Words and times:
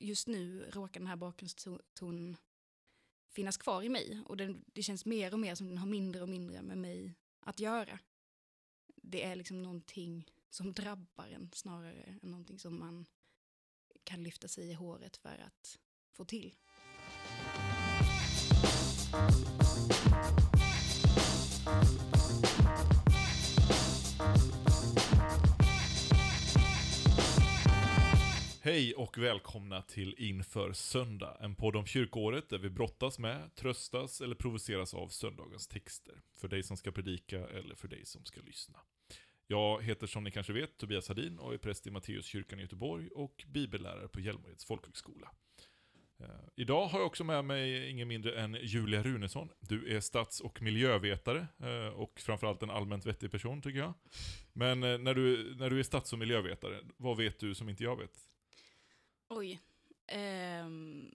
just 0.00 0.28
nu 0.28 0.70
råkar 0.70 1.00
den 1.00 1.06
här 1.06 1.16
bakgrundstonen 1.16 2.36
finnas 3.28 3.56
kvar 3.56 3.82
i 3.82 3.88
mig. 3.88 4.22
Och 4.26 4.36
den, 4.36 4.64
det 4.66 4.82
känns 4.82 5.04
mer 5.04 5.32
och 5.32 5.40
mer 5.40 5.54
som 5.54 5.68
den 5.68 5.78
har 5.78 5.86
mindre 5.86 6.22
och 6.22 6.28
mindre 6.28 6.62
med 6.62 6.78
mig 6.78 7.14
att 7.40 7.60
göra. 7.60 7.98
Det 8.96 9.22
är 9.22 9.36
liksom 9.36 9.62
någonting 9.62 10.30
som 10.50 10.72
drabbar 10.72 11.26
en 11.26 11.50
snarare 11.54 12.18
än 12.22 12.30
någonting 12.30 12.58
som 12.58 12.78
man 12.78 13.06
kan 14.04 14.22
lyfta 14.22 14.48
sig 14.48 14.70
i 14.70 14.72
håret 14.72 15.16
för 15.16 15.38
att 15.38 15.78
få 16.12 16.24
till. 16.24 16.54
Hej 28.64 28.94
och 28.94 29.18
välkomna 29.18 29.82
till 29.82 30.14
Inför 30.18 30.72
Söndag, 30.72 31.36
en 31.40 31.54
podd 31.54 31.76
om 31.76 31.86
kyrkåret 31.86 32.48
där 32.48 32.58
vi 32.58 32.70
brottas 32.70 33.18
med, 33.18 33.54
tröstas 33.54 34.20
eller 34.20 34.34
provoceras 34.34 34.94
av 34.94 35.08
söndagens 35.08 35.66
texter. 35.68 36.14
För 36.36 36.48
dig 36.48 36.62
som 36.62 36.76
ska 36.76 36.92
predika 36.92 37.48
eller 37.48 37.74
för 37.74 37.88
dig 37.88 38.06
som 38.06 38.24
ska 38.24 38.40
lyssna. 38.40 38.78
Jag 39.46 39.82
heter 39.82 40.06
som 40.06 40.24
ni 40.24 40.30
kanske 40.30 40.52
vet 40.52 40.76
Tobias 40.76 41.08
Hadin 41.08 41.38
och 41.38 41.54
är 41.54 41.58
präst 41.58 41.86
i 41.86 41.90
Matteuskyrkan 41.90 42.58
i 42.58 42.62
Göteborg 42.62 43.08
och 43.08 43.44
bibellärare 43.46 44.08
på 44.08 44.20
Hjälmareds 44.20 44.64
folkhögskola. 44.64 45.30
Eh, 46.20 46.26
idag 46.56 46.86
har 46.86 46.98
jag 46.98 47.06
också 47.06 47.24
med 47.24 47.44
mig 47.44 47.90
ingen 47.90 48.08
mindre 48.08 48.40
än 48.40 48.58
Julia 48.62 49.02
Runesson. 49.02 49.48
Du 49.60 49.96
är 49.96 50.00
stats 50.00 50.40
och 50.40 50.62
miljövetare 50.62 51.46
eh, 51.62 51.88
och 51.88 52.20
framförallt 52.20 52.62
en 52.62 52.70
allmänt 52.70 53.06
vettig 53.06 53.30
person 53.30 53.62
tycker 53.62 53.78
jag. 53.78 53.94
Men 54.52 54.82
eh, 54.82 54.98
när, 54.98 55.14
du, 55.14 55.54
när 55.54 55.70
du 55.70 55.78
är 55.78 55.82
stats 55.82 56.12
och 56.12 56.18
miljövetare, 56.18 56.80
vad 56.96 57.16
vet 57.16 57.38
du 57.38 57.54
som 57.54 57.68
inte 57.68 57.84
jag 57.84 57.96
vet? 57.96 58.33
Oj. 59.28 59.60
Um, 60.12 61.14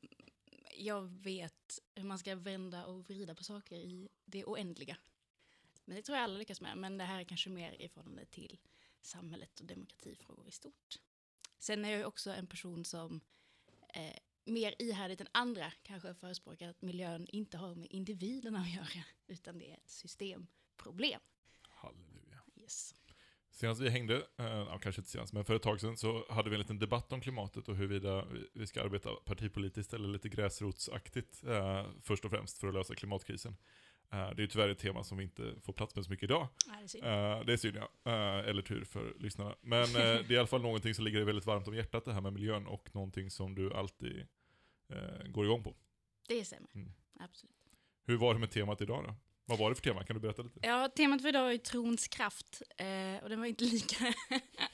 jag 0.77 1.01
vet 1.01 1.79
hur 1.95 2.03
man 2.03 2.19
ska 2.19 2.35
vända 2.35 2.85
och 2.85 3.09
vrida 3.09 3.35
på 3.35 3.43
saker 3.43 3.75
i 3.75 4.09
det 4.25 4.45
oändliga. 4.45 4.97
Men 5.85 5.95
det 5.95 6.01
tror 6.01 6.17
jag 6.17 6.23
alla 6.23 6.37
lyckas 6.37 6.61
med. 6.61 6.77
Men 6.77 6.97
det 6.97 7.03
här 7.03 7.19
är 7.19 7.23
kanske 7.23 7.49
mer 7.49 7.81
i 7.81 7.89
förhållande 7.89 8.25
till 8.25 8.59
samhället 9.01 9.59
och 9.59 9.65
demokratifrågor 9.65 10.47
i 10.47 10.51
stort. 10.51 10.99
Sen 11.57 11.85
är 11.85 11.91
jag 11.91 12.07
också 12.07 12.31
en 12.31 12.47
person 12.47 12.85
som 12.85 13.21
eh, 13.93 14.17
mer 14.43 14.75
ihärdigt 14.79 15.21
än 15.21 15.27
andra 15.31 15.71
kanske 15.83 16.13
förespråkar 16.13 16.69
att 16.69 16.81
miljön 16.81 17.27
inte 17.27 17.57
har 17.57 17.75
med 17.75 17.87
individerna 17.91 18.59
att 18.59 18.73
göra, 18.75 19.03
utan 19.27 19.59
det 19.59 19.71
är 19.71 19.77
ett 19.77 19.89
systemproblem. 19.89 21.21
Halleluja. 21.69 22.39
Yes. 22.55 22.95
Senast 23.59 23.81
vi 23.81 23.89
hängde, 23.89 24.15
äh, 24.37 24.79
kanske 24.79 25.01
inte 25.01 25.11
senast, 25.11 25.33
men 25.33 25.45
för 25.45 25.55
ett 25.55 25.61
tag 25.61 25.81
sedan 25.81 25.97
så 25.97 26.25
hade 26.29 26.49
vi 26.49 26.55
en 26.55 26.59
liten 26.59 26.79
debatt 26.79 27.13
om 27.13 27.21
klimatet 27.21 27.67
och 27.67 27.75
huruvida 27.75 28.25
vi 28.53 28.67
ska 28.67 28.83
arbeta 28.83 29.09
partipolitiskt 29.25 29.93
eller 29.93 30.07
lite 30.07 30.29
gräsrotsaktigt 30.29 31.43
äh, 31.43 31.85
först 32.01 32.25
och 32.25 32.31
främst 32.31 32.57
för 32.57 32.67
att 32.67 32.73
lösa 32.73 32.95
klimatkrisen. 32.95 33.55
Äh, 34.11 34.29
det 34.35 34.43
är 34.43 34.47
tyvärr 34.47 34.69
ett 34.69 34.79
tema 34.79 35.03
som 35.03 35.17
vi 35.17 35.23
inte 35.23 35.55
får 35.61 35.73
plats 35.73 35.95
med 35.95 36.05
så 36.05 36.11
mycket 36.11 36.23
idag. 36.23 36.47
Det 36.65 36.83
är 36.83 36.87
synd. 36.87 37.03
det 37.47 37.53
är 37.53 37.57
synd 37.57 37.77
ja, 37.77 38.11
eller 38.43 38.61
tur 38.61 38.85
för 38.85 39.13
lyssnarna. 39.19 39.55
Men 39.61 39.93
det 39.93 40.01
är 40.01 40.31
i 40.31 40.37
alla 40.37 40.47
fall 40.47 40.61
någonting 40.61 40.93
som 40.93 41.05
ligger 41.05 41.17
dig 41.17 41.25
väldigt 41.25 41.45
varmt 41.45 41.67
om 41.67 41.75
hjärtat 41.75 42.05
det 42.05 42.13
här 42.13 42.21
med 42.21 42.33
miljön 42.33 42.67
och 42.67 42.95
någonting 42.95 43.31
som 43.31 43.55
du 43.55 43.73
alltid 43.73 44.27
går 45.29 45.45
igång 45.45 45.63
på. 45.63 45.75
Det 46.27 46.45
stämmer, 46.45 46.69
mm. 46.75 46.91
absolut. 47.19 47.55
Hur 48.05 48.17
var 48.17 48.33
det 48.33 48.39
med 48.39 48.51
temat 48.51 48.81
idag 48.81 49.03
då? 49.03 49.15
Vad 49.49 49.59
var 49.59 49.69
det 49.69 49.75
för 49.75 49.81
tema? 49.81 50.03
Kan 50.03 50.13
du 50.13 50.19
berätta 50.19 50.41
lite? 50.41 50.59
Ja, 50.63 50.89
temat 50.89 51.21
för 51.21 51.29
idag 51.29 51.53
är 51.53 51.57
trons 51.57 52.07
kraft. 52.07 52.61
Eh, 52.77 53.23
och 53.23 53.29
den 53.29 53.39
var 53.39 53.45
inte 53.45 53.63
lika, 53.63 54.13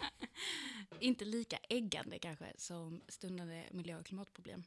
inte 1.00 1.26
lika 1.26 1.58
äggande 1.70 2.20
kanske 2.20 2.54
som 2.58 3.02
stundande 3.08 3.66
miljö 3.72 4.00
och 4.00 4.06
klimatproblem. 4.06 4.64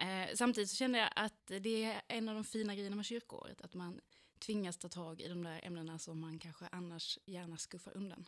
Eh, 0.00 0.34
samtidigt 0.34 0.70
så 0.70 0.76
kände 0.76 0.98
jag 0.98 1.10
att 1.16 1.46
det 1.46 1.84
är 1.84 2.02
en 2.08 2.28
av 2.28 2.34
de 2.34 2.44
fina 2.44 2.74
grejerna 2.74 2.96
med 2.96 3.04
kyrkoåret, 3.04 3.62
att 3.62 3.74
man 3.74 4.00
tvingas 4.38 4.76
ta 4.76 4.88
tag 4.88 5.20
i 5.20 5.28
de 5.28 5.44
där 5.44 5.60
ämnena 5.62 5.98
som 5.98 6.20
man 6.20 6.38
kanske 6.38 6.64
annars 6.72 7.18
gärna 7.24 7.56
skuffar 7.56 7.96
undan. 7.96 8.24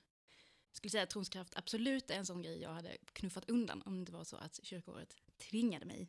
Jag 0.71 0.77
skulle 0.77 0.91
säga 0.91 1.03
att 1.03 1.11
trons 1.11 1.29
kraft 1.29 1.57
absolut 1.57 2.11
är 2.11 2.15
en 2.15 2.27
sån 2.27 2.43
grej 2.43 2.61
jag 2.61 2.71
hade 2.71 2.97
knuffat 3.13 3.51
undan 3.51 3.83
om 3.87 3.95
det 3.95 4.01
inte 4.01 4.13
var 4.13 4.25
så 4.25 4.37
att 4.37 4.61
kyrkoåret 4.63 5.17
tvingade 5.37 5.87
mig 5.87 6.09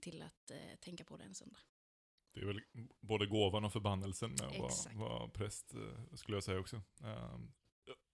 till 0.00 0.22
att 0.22 0.50
eh, 0.50 0.76
tänka 0.80 1.04
på 1.04 1.16
det 1.16 1.24
en 1.24 1.34
söndag. 1.34 1.60
Det 2.32 2.40
är 2.40 2.44
väl 2.44 2.60
både 3.00 3.26
gåvan 3.26 3.64
och 3.64 3.72
förbannelsen 3.72 4.30
med 4.30 4.42
att 4.42 4.58
vara, 4.58 5.08
vara 5.08 5.28
präst, 5.28 5.74
eh, 5.74 6.14
skulle 6.14 6.36
jag 6.36 6.44
säga 6.44 6.60
också. 6.60 6.82
Um, 7.02 7.52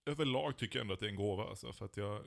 överlag 0.06 0.58
tycker 0.58 0.78
jag 0.78 0.82
ändå 0.82 0.94
att 0.94 1.00
det 1.00 1.06
är 1.06 1.10
en 1.10 1.16
gåva, 1.16 1.44
alltså, 1.44 1.72
för 1.72 1.84
att 1.84 1.96
jag, 1.96 2.26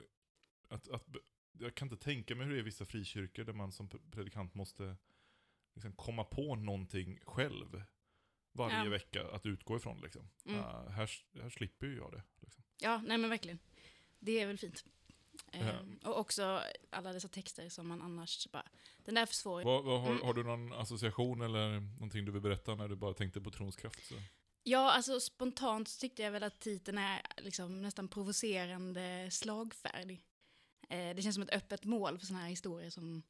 att, 0.68 0.88
att, 0.88 1.06
jag 1.52 1.74
kan 1.74 1.88
inte 1.88 2.04
tänka 2.04 2.34
mig 2.34 2.46
hur 2.46 2.52
det 2.52 2.58
är 2.58 2.60
i 2.60 2.64
vissa 2.64 2.84
frikyrkor 2.84 3.44
där 3.44 3.52
man 3.52 3.72
som 3.72 3.88
predikant 3.88 4.54
måste 4.54 4.96
liksom 5.74 5.92
komma 5.92 6.24
på 6.24 6.54
någonting 6.54 7.20
själv 7.22 7.82
varje 8.52 8.84
ja. 8.84 8.90
vecka 8.90 9.28
att 9.30 9.46
utgå 9.46 9.76
ifrån. 9.76 10.00
Liksom. 10.00 10.30
Mm. 10.44 10.60
Uh, 10.60 10.88
här, 10.90 11.10
här 11.42 11.50
slipper 11.50 11.86
ju 11.86 11.96
jag 11.96 12.12
det. 12.12 12.22
Liksom. 12.40 12.64
Ja, 12.78 13.02
nej 13.06 13.18
men 13.18 13.30
verkligen. 13.30 13.58
Det 14.18 14.40
är 14.40 14.46
väl 14.46 14.58
fint. 14.58 14.84
Mm. 15.52 15.98
och 16.04 16.18
också 16.18 16.62
alla 16.90 17.12
dessa 17.12 17.28
texter 17.28 17.68
som 17.68 17.88
man 17.88 18.02
annars 18.02 18.48
bara, 18.52 18.66
den 19.04 19.14
där 19.14 19.22
är 19.22 19.26
för 19.26 19.34
svår. 19.34 19.62
Vad, 19.62 19.84
vad, 19.84 20.00
har, 20.00 20.10
mm. 20.10 20.22
har, 20.22 20.34
du 20.34 20.44
någon 20.44 20.72
association 20.72 21.42
eller 21.42 21.80
någonting 21.80 22.24
du 22.24 22.32
vill 22.32 22.42
berätta 22.42 22.74
när 22.74 22.88
du 22.88 22.96
bara 22.96 23.14
tänkte 23.14 23.40
på 23.40 23.50
trons 23.50 23.76
kraft? 23.76 24.06
Så? 24.08 24.14
Ja, 24.62 24.90
alltså 24.90 25.20
spontant 25.20 26.00
tyckte 26.00 26.22
jag 26.22 26.30
väl 26.30 26.42
att 26.42 26.60
titeln 26.60 26.98
är 26.98 27.22
liksom 27.36 27.82
nästan 27.82 28.08
provocerande 28.08 29.28
slagfärdig. 29.30 30.24
Eh, 30.88 31.14
det 31.14 31.22
känns 31.22 31.34
som 31.34 31.42
ett 31.42 31.54
öppet 31.54 31.84
mål 31.84 32.18
för 32.18 32.26
sådana 32.26 32.42
här 32.42 32.50
historier 32.50 32.90
som 32.90 33.22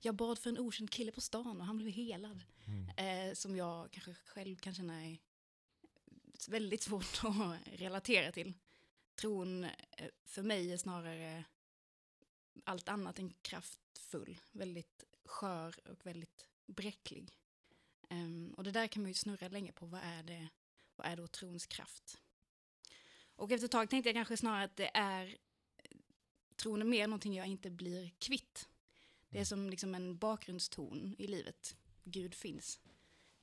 jag 0.00 0.14
bad 0.14 0.38
för 0.38 0.50
en 0.50 0.58
okänd 0.58 0.90
kille 0.90 1.12
på 1.12 1.20
stan 1.20 1.60
och 1.60 1.66
han 1.66 1.78
blev 1.78 1.90
helad. 1.90 2.40
Mm. 2.66 3.28
Eh, 3.28 3.34
som 3.34 3.56
jag 3.56 3.90
kanske 3.90 4.14
själv 4.14 4.56
kan 4.56 4.74
känna 4.74 5.06
är 5.06 5.18
väldigt 6.48 6.82
svårt 6.82 7.20
att 7.24 7.80
relatera 7.80 8.32
till. 8.32 8.54
Tron 9.20 9.64
eh, 9.64 9.70
för 10.24 10.42
mig 10.42 10.72
är 10.72 10.76
snarare 10.76 11.44
allt 12.64 12.88
annat 12.88 13.18
än 13.18 13.34
kraftfull, 13.42 14.40
väldigt 14.52 15.04
skör 15.24 15.88
och 15.88 16.06
väldigt 16.06 16.48
bräcklig. 16.66 17.38
Um, 18.10 18.54
och 18.56 18.64
det 18.64 18.70
där 18.70 18.86
kan 18.86 19.02
man 19.02 19.10
ju 19.10 19.14
snurra 19.14 19.48
länge 19.48 19.72
på, 19.72 19.86
vad 19.86 20.00
är 20.04 20.22
det, 20.22 20.48
vad 20.96 21.06
är 21.06 21.16
då 21.16 21.26
trons 21.26 21.66
kraft? 21.66 22.20
Och 23.36 23.52
efter 23.52 23.64
ett 23.64 23.70
tag 23.70 23.90
tänkte 23.90 24.08
jag 24.08 24.16
kanske 24.16 24.36
snarare 24.36 24.64
att 24.64 24.76
det 24.76 24.90
är, 24.94 25.36
tron 26.56 26.80
är 26.80 26.86
mer 26.86 27.06
någonting 27.06 27.34
jag 27.34 27.46
inte 27.46 27.70
blir 27.70 28.10
kvitt. 28.18 28.68
Det 29.28 29.40
är 29.40 29.44
som 29.44 29.70
liksom 29.70 29.94
en 29.94 30.18
bakgrundston 30.18 31.14
i 31.18 31.26
livet, 31.26 31.76
Gud 32.04 32.34
finns. 32.34 32.80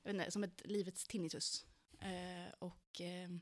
Jag 0.02 0.12
vet 0.12 0.20
inte, 0.20 0.30
som 0.30 0.44
ett 0.44 0.62
livets 0.64 1.04
tinnitus. 1.04 1.66
Uh, 2.02 2.54
och 2.58 3.00
uh, 3.00 3.38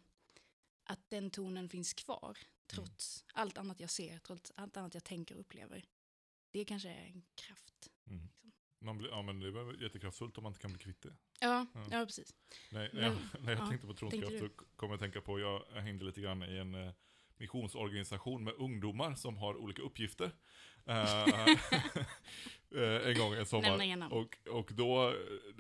att 0.85 1.11
den 1.11 1.31
tonen 1.31 1.69
finns 1.69 1.95
kvar, 1.95 2.39
trots 2.67 3.23
mm. 3.23 3.43
allt 3.43 3.59
annat 3.59 3.81
jag 3.81 3.91
ser, 3.91 4.19
trots 4.19 4.53
allt 4.57 4.77
annat 4.77 4.95
jag 4.95 5.05
tänker 5.05 5.35
och 5.35 5.41
upplever. 5.41 5.85
Det 6.51 6.65
kanske 6.65 6.89
är 6.89 7.07
en 7.07 7.23
kraft. 7.35 7.91
Mm. 8.07 8.23
Liksom. 8.23 8.53
Man 8.81 8.99
blir, 8.99 9.11
ja 9.11 9.23
men 9.23 9.41
det 9.41 9.49
är 9.49 9.83
jättekraftfullt 9.83 10.39
om 10.39 10.43
man 10.43 10.51
inte 10.51 10.61
kan 10.61 10.73
bli 10.73 10.83
kvitt 10.83 11.03
det. 11.03 11.15
Ja, 11.41 11.67
ja. 11.75 11.87
ja 11.91 12.07
precis. 12.07 12.35
Nej, 12.71 12.91
när 12.93 13.03
jag, 13.03 13.17
när 13.41 13.53
jag 13.53 13.61
ja, 13.61 13.69
tänkte 13.69 13.87
på 13.87 13.95
tronskraft 13.95 14.39
så 14.39 14.49
kom 14.49 14.89
jag 14.89 14.95
att 14.95 15.01
tänka 15.01 15.21
på, 15.21 15.41
jag, 15.41 15.65
hängde 15.75 16.05
lite 16.05 16.21
grann 16.21 16.43
i 16.43 16.57
en 16.57 16.75
eh, 16.75 16.93
missionsorganisation 17.37 18.45
med 18.45 18.55
ungdomar 18.55 19.15
som 19.15 19.37
har 19.37 19.57
olika 19.57 19.83
uppgifter. 19.83 20.31
uh, 20.89 21.29
en 23.09 23.19
gång 23.19 23.35
en 23.35 23.47
sommar. 23.47 24.13
Och, 24.13 24.39
och 24.51 24.71
då, 24.73 25.15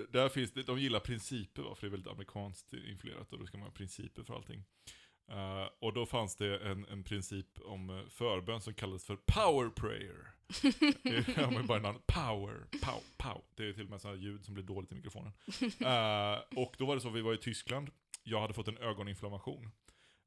där 0.09 0.29
finns 0.29 0.53
det, 0.53 0.63
de 0.63 0.79
gillar 0.79 1.01
principer, 1.01 1.63
för 1.63 1.81
det 1.81 1.87
är 1.87 1.91
väldigt 1.91 2.13
amerikanskt 2.13 2.73
influerat 2.73 3.33
och 3.33 3.39
då 3.39 3.47
ska 3.47 3.59
man 3.59 3.67
ha 3.67 3.73
principer 3.73 4.23
för 4.23 4.35
allting. 4.35 4.65
Uh, 5.31 5.69
och 5.79 5.93
då 5.93 6.07
fanns 6.07 6.37
det 6.37 6.59
en, 6.59 6.85
en 6.85 7.05
princip 7.05 7.61
om 7.65 7.91
uh, 7.91 8.09
förbön 8.09 8.61
som 8.61 8.75
kallades 8.75 9.05
för 9.05 9.17
power 9.17 9.71
prayer. 9.71 10.35
det 11.03 11.39
är 11.39 11.63
bara 11.63 11.79
namn. 11.79 11.99
Power, 12.07 12.67
pow, 12.83 13.01
pow. 13.17 13.43
Det 13.55 13.69
är 13.69 13.73
till 13.73 13.85
och 13.85 13.91
med 13.91 14.01
sådana 14.01 14.19
ljud 14.19 14.45
som 14.45 14.55
blir 14.55 14.65
dåligt 14.65 14.93
i 14.93 14.95
mikrofonen. 14.95 15.33
Uh, 15.63 16.43
och 16.63 16.75
då 16.79 16.87
var 16.87 16.95
det 16.95 17.01
så, 17.01 17.11
vi 17.11 17.21
var 17.21 17.35
i 17.35 17.39
Tyskland, 17.39 17.91
jag 18.23 18.41
hade 18.41 18.55
fått 18.55 18.69
en 18.69 18.79
ögoninflammation. 18.79 19.71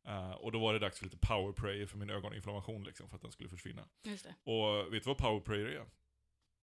Uh, 0.08 0.32
och 0.32 0.52
då 0.52 0.60
var 0.60 0.74
det 0.74 0.80
dags 0.80 0.98
för 0.98 1.06
lite 1.06 1.18
power 1.18 1.52
prayer 1.54 1.86
för 1.86 1.98
min 1.98 2.10
ögoninflammation 2.10 2.84
liksom, 2.84 3.10
för 3.10 3.16
att 3.16 3.22
den 3.22 3.32
skulle 3.32 3.50
försvinna. 3.50 3.84
Och 4.44 4.94
vet 4.94 5.04
du 5.04 5.08
vad 5.10 5.18
power 5.18 5.40
prayer 5.40 5.66
är? 5.66 5.86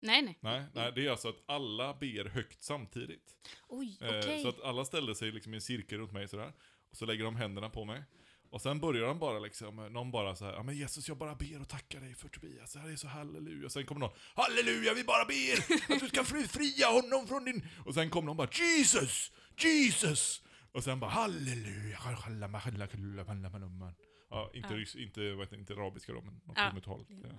Nej, 0.05 0.23
nej. 0.23 0.39
Nej, 0.41 0.65
nej, 0.75 0.93
det 0.95 1.07
är 1.07 1.11
alltså 1.11 1.29
att 1.29 1.43
alla 1.47 1.95
ber 1.95 2.25
högt 2.25 2.63
samtidigt. 2.63 3.37
Oj, 3.69 3.99
okay. 4.01 4.43
Så 4.43 4.49
att 4.49 4.63
alla 4.63 4.85
ställde 4.85 5.15
sig 5.15 5.33
liksom 5.33 5.55
i 5.55 5.57
en 5.57 5.61
cirkel 5.61 5.99
runt 5.99 6.13
mig 6.13 6.29
sådär. 6.29 6.53
Och 6.91 6.97
så 6.97 7.07
lägger 7.07 7.25
de 7.25 7.37
händerna 7.37 7.71
på 7.71 7.85
mig. 7.85 8.03
Och 8.51 8.61
sen 8.61 8.81
börjar 8.81 9.07
de 9.07 9.19
bara 9.19 9.39
liksom, 9.39 9.77
någon 9.77 10.11
bara 10.11 10.37
så 10.37 10.45
här, 10.45 10.53
ja 10.53 10.63
men 10.63 10.77
Jesus 10.77 11.09
jag 11.09 11.17
bara 11.17 11.35
ber 11.35 11.61
och 11.61 11.69
tackar 11.69 12.01
dig 12.01 12.15
för 12.15 12.29
Tobias, 12.29 12.73
det 12.73 12.79
här 12.79 12.91
är 12.91 12.97
så 12.97 13.09
halleluja. 13.09 13.69
Sen 13.69 13.87
kommer 13.87 14.01
någon, 14.01 14.17
halleluja 14.35 14.95
vi 14.95 15.05
bara 15.05 15.25
ber 15.25 15.95
att 15.95 16.01
du 16.01 16.09
ska 16.09 16.25
fria 16.25 16.87
honom 16.87 17.27
från 17.27 17.45
din... 17.45 17.69
Och 17.85 17.95
sen 17.95 18.11
kommer 18.11 18.27
någon 18.27 18.37
bara, 18.37 18.49
Jesus, 18.53 19.33
Jesus! 19.59 20.43
Och 20.73 20.85
sen 20.85 21.01
bara, 21.01 21.11
halleluja, 21.11 21.97
Ja, 24.31 24.51
inte, 24.55 24.75
ja. 24.75 25.01
inte, 25.01 25.21
vet 25.21 25.53
inte, 25.53 25.57
inte 25.57 25.73
arabiska 25.73 26.13
då, 26.13 26.21
men 26.21 26.41
något 26.45 26.57
ja. 26.57 26.73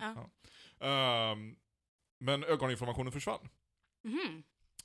ja. 0.00 0.30
ja. 0.78 1.32
Um, 1.32 1.56
men 2.18 2.44
ögoninflammationen 2.44 3.12
försvann. 3.12 3.48
Mhm. 4.02 4.42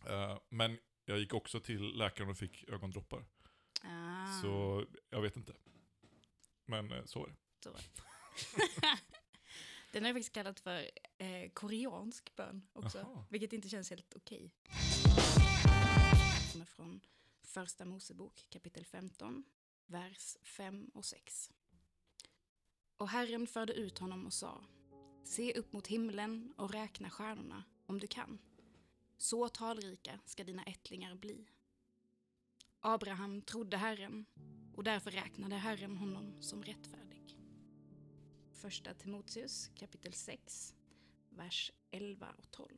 Eh, 0.08 0.40
men 0.50 0.80
jag 1.06 1.20
gick 1.20 1.34
också 1.34 1.60
till 1.60 1.98
läkaren 1.98 2.30
och 2.30 2.38
fick 2.38 2.70
ögondroppar. 2.70 3.26
Ah. 3.84 4.42
Så 4.42 4.86
jag 5.10 5.22
vet 5.22 5.36
inte. 5.38 5.54
Men 6.66 6.92
eh, 6.92 7.06
så 7.06 7.20
var 7.20 7.28
det. 7.28 7.36
Så. 7.64 7.70
Den 9.92 10.04
har 10.04 10.10
jag 10.10 10.16
faktiskt 10.16 10.34
kallat 10.34 10.60
för 10.60 10.90
eh, 11.18 11.50
koreansk 11.54 12.36
bön 12.36 12.68
också, 12.74 12.98
Jaha. 12.98 13.26
vilket 13.30 13.54
inte 13.54 13.70
känns 13.70 13.90
helt 13.90 14.16
okej. 14.16 14.52
Kommer 16.52 16.66
från 16.66 17.02
första 17.44 17.86
Mosebok 17.86 18.48
kapitel 18.50 18.86
15, 18.86 19.44
vers 19.86 20.38
5 20.44 20.92
och 20.94 21.06
6. 21.06 21.52
Och 22.98 23.10
Herren 23.10 23.48
förde 23.48 23.74
ut 23.74 23.98
honom 23.98 24.26
och 24.26 24.34
sa, 24.34 24.64
se 25.24 25.54
upp 25.54 25.74
mot 25.74 25.88
himlen 25.88 26.54
och 26.58 26.72
räkna 26.72 27.10
stjärnorna 27.10 27.64
om 27.86 28.00
du 28.00 28.08
kan. 28.08 28.40
Så 29.18 29.50
talrika 29.50 30.20
ska 30.26 30.44
dina 30.44 30.64
ättlingar 30.64 31.16
bli. 31.16 31.48
Abraham 32.80 33.42
trodde 33.42 33.78
Herren 33.78 34.26
och 34.76 34.84
därför 34.84 35.12
räknade 35.12 35.56
Herren 35.56 35.98
honom 35.98 36.42
som 36.42 36.64
rättfärdig. 36.64 37.38
Första 38.52 38.94
Timoteus 38.94 39.70
kapitel 39.76 40.14
6, 40.14 40.76
vers 41.30 41.72
11 41.92 42.28
och 42.38 42.52
12. 42.52 42.78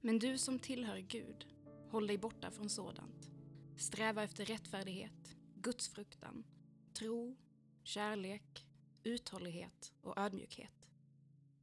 Men 0.00 0.18
du 0.18 0.38
som 0.38 0.58
tillhör 0.58 0.98
Gud, 0.98 1.46
håll 1.90 2.06
dig 2.06 2.18
borta 2.18 2.50
från 2.50 2.70
sådant. 2.70 3.30
Sträva 3.76 4.22
efter 4.22 4.44
rättfärdighet, 4.44 5.36
gudsfruktan, 5.54 6.44
tro, 6.92 7.36
kärlek, 7.82 8.63
uthållighet 9.04 9.94
och 10.02 10.18
ödmjukhet. 10.18 10.88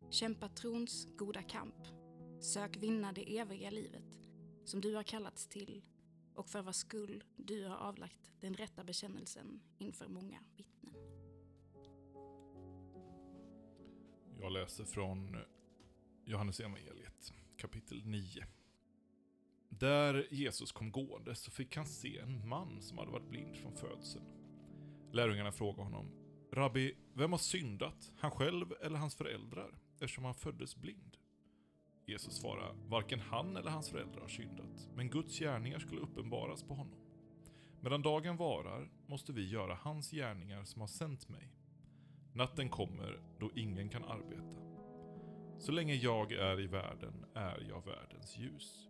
Kämpa 0.10 0.50
trons 0.50 1.08
goda 1.18 1.42
kamp. 1.42 1.88
Sök 2.40 2.78
vinna 2.78 3.14
det 3.14 3.38
eviga 3.38 3.70
livet 3.70 4.20
som 4.66 4.82
du 4.82 4.96
har 4.96 5.04
kallats 5.04 5.48
till 5.48 5.82
och 6.36 6.48
för 6.48 6.62
vars 6.62 6.76
skull 6.76 7.24
du 7.36 7.66
har 7.68 7.78
avlagt 7.78 8.32
den 8.40 8.54
rätta 8.54 8.84
bekännelsen 8.84 9.62
inför 9.78 10.08
många 10.08 10.40
vittnen. 10.58 10.94
Jag 14.40 14.52
läser 14.52 14.86
från 14.86 15.38
Johannes 16.26 16.60
evangeliet 16.60 17.34
kapitel 17.58 18.06
9. 18.06 18.46
Där 19.70 20.28
Jesus 20.32 20.72
kom 20.72 20.92
gående 20.92 21.36
så 21.36 21.52
fick 21.52 21.76
han 21.76 21.86
se 21.86 22.20
en 22.20 22.48
man 22.48 22.82
som 22.82 22.98
hade 22.98 23.12
varit 23.12 23.30
blind 23.30 23.58
från 23.58 23.76
födseln. 23.76 24.26
Lärjungarna 25.14 25.52
frågade 25.52 25.84
honom, 25.84 26.21
Rabbi, 26.54 26.94
vem 27.14 27.32
har 27.32 27.40
syndat, 27.40 28.12
han 28.18 28.32
själv 28.32 28.74
eller 28.82 29.00
hans 29.00 29.16
föräldrar, 29.16 29.80
eftersom 29.94 30.26
han 30.26 30.34
föddes 30.34 30.76
blind? 30.76 31.18
Jesus 32.06 32.34
svarade, 32.34 32.76
varken 32.88 33.20
han 33.20 33.58
eller 33.58 33.72
hans 33.72 33.90
föräldrar 33.90 34.22
har 34.22 34.28
syndat, 34.28 34.90
men 34.96 35.10
Guds 35.10 35.40
gärningar 35.40 35.80
skulle 35.80 36.02
uppenbaras 36.02 36.64
på 36.64 36.74
honom. 36.74 37.00
Medan 37.82 38.02
dagen 38.02 38.38
varar 38.38 38.92
måste 39.08 39.34
vi 39.34 39.50
göra 39.50 39.78
hans 39.82 40.12
gärningar 40.12 40.64
som 40.64 40.82
har 40.82 40.88
sänt 40.88 41.30
mig. 41.30 41.56
Natten 42.34 42.70
kommer 42.70 43.20
då 43.40 43.52
ingen 43.56 43.90
kan 43.90 44.04
arbeta. 44.04 44.62
Så 45.58 45.72
länge 45.72 45.94
jag 45.94 46.32
är 46.32 46.60
i 46.60 46.68
världen 46.68 47.26
är 47.34 47.66
jag 47.70 47.86
världens 47.86 48.38
ljus. 48.38 48.88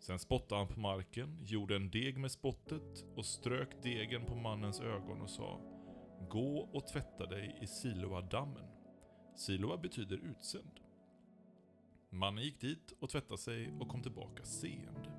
Sen 0.00 0.18
spottade 0.18 0.60
han 0.60 0.74
på 0.74 0.80
marken, 0.80 1.38
gjorde 1.44 1.76
en 1.76 1.90
deg 1.90 2.18
med 2.18 2.32
spottet 2.32 3.04
och 3.16 3.26
strök 3.26 3.82
degen 3.82 4.24
på 4.24 4.34
mannens 4.34 4.80
ögon 4.80 5.22
och 5.22 5.30
sa 5.30 5.75
Gå 6.30 6.58
och 6.58 6.86
tvätta 6.86 7.26
dig 7.26 7.58
i 7.60 7.66
Siloa-dammen. 7.66 8.66
Siloa 9.36 9.76
betyder 9.76 10.16
utsänd. 10.16 10.80
Mannen 12.10 12.44
gick 12.44 12.60
dit 12.60 12.92
och 13.00 13.10
tvättade 13.10 13.38
sig 13.38 13.72
och 13.80 13.88
kom 13.88 14.02
tillbaka 14.02 14.44
seende. 14.44 15.10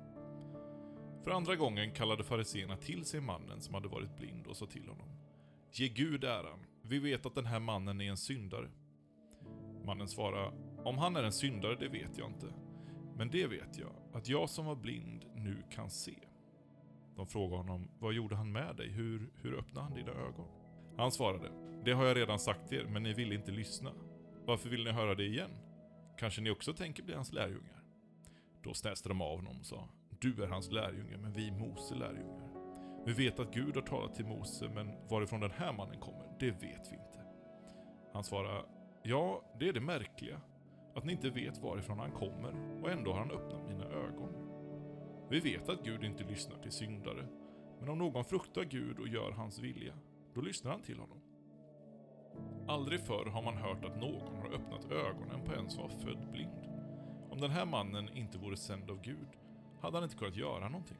För 1.24 1.30
andra 1.30 1.56
gången 1.56 1.92
kallade 1.92 2.24
fariséerna 2.24 2.76
till 2.76 3.04
sig 3.04 3.20
mannen 3.20 3.60
som 3.60 3.74
hade 3.74 3.88
varit 3.88 4.16
blind 4.16 4.46
och 4.46 4.56
sa 4.56 4.66
till 4.66 4.88
honom 4.88 5.08
Ge 5.72 5.88
Gud 5.88 6.24
äran, 6.24 6.66
vi 6.82 6.98
vet 6.98 7.26
att 7.26 7.34
den 7.34 7.46
här 7.46 7.60
mannen 7.60 8.00
är 8.00 8.10
en 8.10 8.16
syndare. 8.16 8.70
Mannen 9.84 10.08
svarade, 10.08 10.52
om 10.84 10.98
han 10.98 11.16
är 11.16 11.22
en 11.22 11.32
syndare 11.32 11.76
det 11.76 11.88
vet 11.88 12.18
jag 12.18 12.30
inte. 12.30 12.46
Men 13.16 13.30
det 13.30 13.46
vet 13.46 13.78
jag, 13.78 13.92
att 14.12 14.28
jag 14.28 14.50
som 14.50 14.66
var 14.66 14.76
blind 14.76 15.24
nu 15.34 15.62
kan 15.70 15.90
se. 15.90 16.18
De 17.16 17.26
frågade 17.26 17.56
honom, 17.56 17.88
vad 17.98 18.12
gjorde 18.14 18.36
han 18.36 18.52
med 18.52 18.76
dig? 18.76 18.88
Hur, 18.88 19.30
hur 19.34 19.54
öppnade 19.54 19.86
han 19.86 19.94
dina 19.94 20.12
ögon? 20.12 20.48
Han 20.98 21.12
svarade, 21.12 21.50
det 21.84 21.92
har 21.92 22.04
jag 22.04 22.16
redan 22.16 22.38
sagt 22.38 22.72
er, 22.72 22.84
men 22.84 23.02
ni 23.02 23.12
vill 23.12 23.32
inte 23.32 23.50
lyssna. 23.50 23.92
Varför 24.44 24.68
vill 24.68 24.84
ni 24.84 24.90
höra 24.90 25.14
det 25.14 25.24
igen? 25.24 25.50
Kanske 26.18 26.40
ni 26.40 26.50
också 26.50 26.72
tänker 26.72 27.02
bli 27.02 27.14
hans 27.14 27.32
lärjungar? 27.32 27.82
Då 28.62 28.74
snäste 28.74 29.08
de 29.08 29.22
av 29.22 29.36
honom 29.36 29.58
och 29.60 29.66
sa, 29.66 29.88
du 30.20 30.42
är 30.42 30.46
hans 30.46 30.70
lärjunge, 30.70 31.16
men 31.16 31.32
vi 31.32 31.50
Mose 31.50 31.94
lärjungar. 31.94 32.48
Vi 33.06 33.12
vet 33.12 33.40
att 33.40 33.54
Gud 33.54 33.74
har 33.74 33.82
talat 33.82 34.14
till 34.14 34.24
Mose, 34.24 34.68
men 34.74 35.08
varifrån 35.08 35.40
den 35.40 35.50
här 35.50 35.72
mannen 35.72 36.00
kommer, 36.00 36.36
det 36.40 36.50
vet 36.50 36.88
vi 36.90 36.96
inte. 36.96 37.24
Han 38.12 38.24
svarade, 38.24 38.64
ja, 39.02 39.42
det 39.60 39.68
är 39.68 39.72
det 39.72 39.80
märkliga. 39.80 40.40
Att 40.94 41.04
ni 41.04 41.12
inte 41.12 41.30
vet 41.30 41.58
varifrån 41.58 41.98
han 41.98 42.12
kommer, 42.12 42.82
och 42.82 42.90
ändå 42.90 43.12
har 43.12 43.18
han 43.18 43.30
öppnat 43.30 43.68
mina 43.68 43.84
ögon. 43.84 44.34
Vi 45.30 45.40
vet 45.40 45.68
att 45.68 45.84
Gud 45.84 46.04
inte 46.04 46.24
lyssnar 46.24 46.58
till 46.58 46.72
syndare, 46.72 47.26
men 47.80 47.88
om 47.88 47.98
någon 47.98 48.24
fruktar 48.24 48.64
Gud 48.64 48.98
och 48.98 49.08
gör 49.08 49.30
hans 49.30 49.58
vilja, 49.58 49.94
då 50.38 50.42
lyssnar 50.44 50.70
han 50.70 50.82
till 50.82 50.98
honom. 50.98 51.20
Aldrig 52.68 53.00
förr 53.00 53.26
har 53.26 53.42
man 53.42 53.56
hört 53.56 53.84
att 53.84 54.00
någon 54.00 54.36
har 54.36 54.54
öppnat 54.54 54.90
ögonen 54.90 55.44
på 55.44 55.52
en 55.52 55.70
som 55.70 55.82
var 55.82 55.88
född 55.88 56.30
blind. 56.32 56.68
Om 57.30 57.40
den 57.40 57.50
här 57.50 57.66
mannen 57.66 58.16
inte 58.16 58.38
vore 58.38 58.56
sänd 58.56 58.90
av 58.90 59.02
Gud 59.02 59.28
hade 59.80 59.96
han 59.96 60.04
inte 60.04 60.16
kunnat 60.16 60.36
göra 60.36 60.68
någonting. 60.68 60.98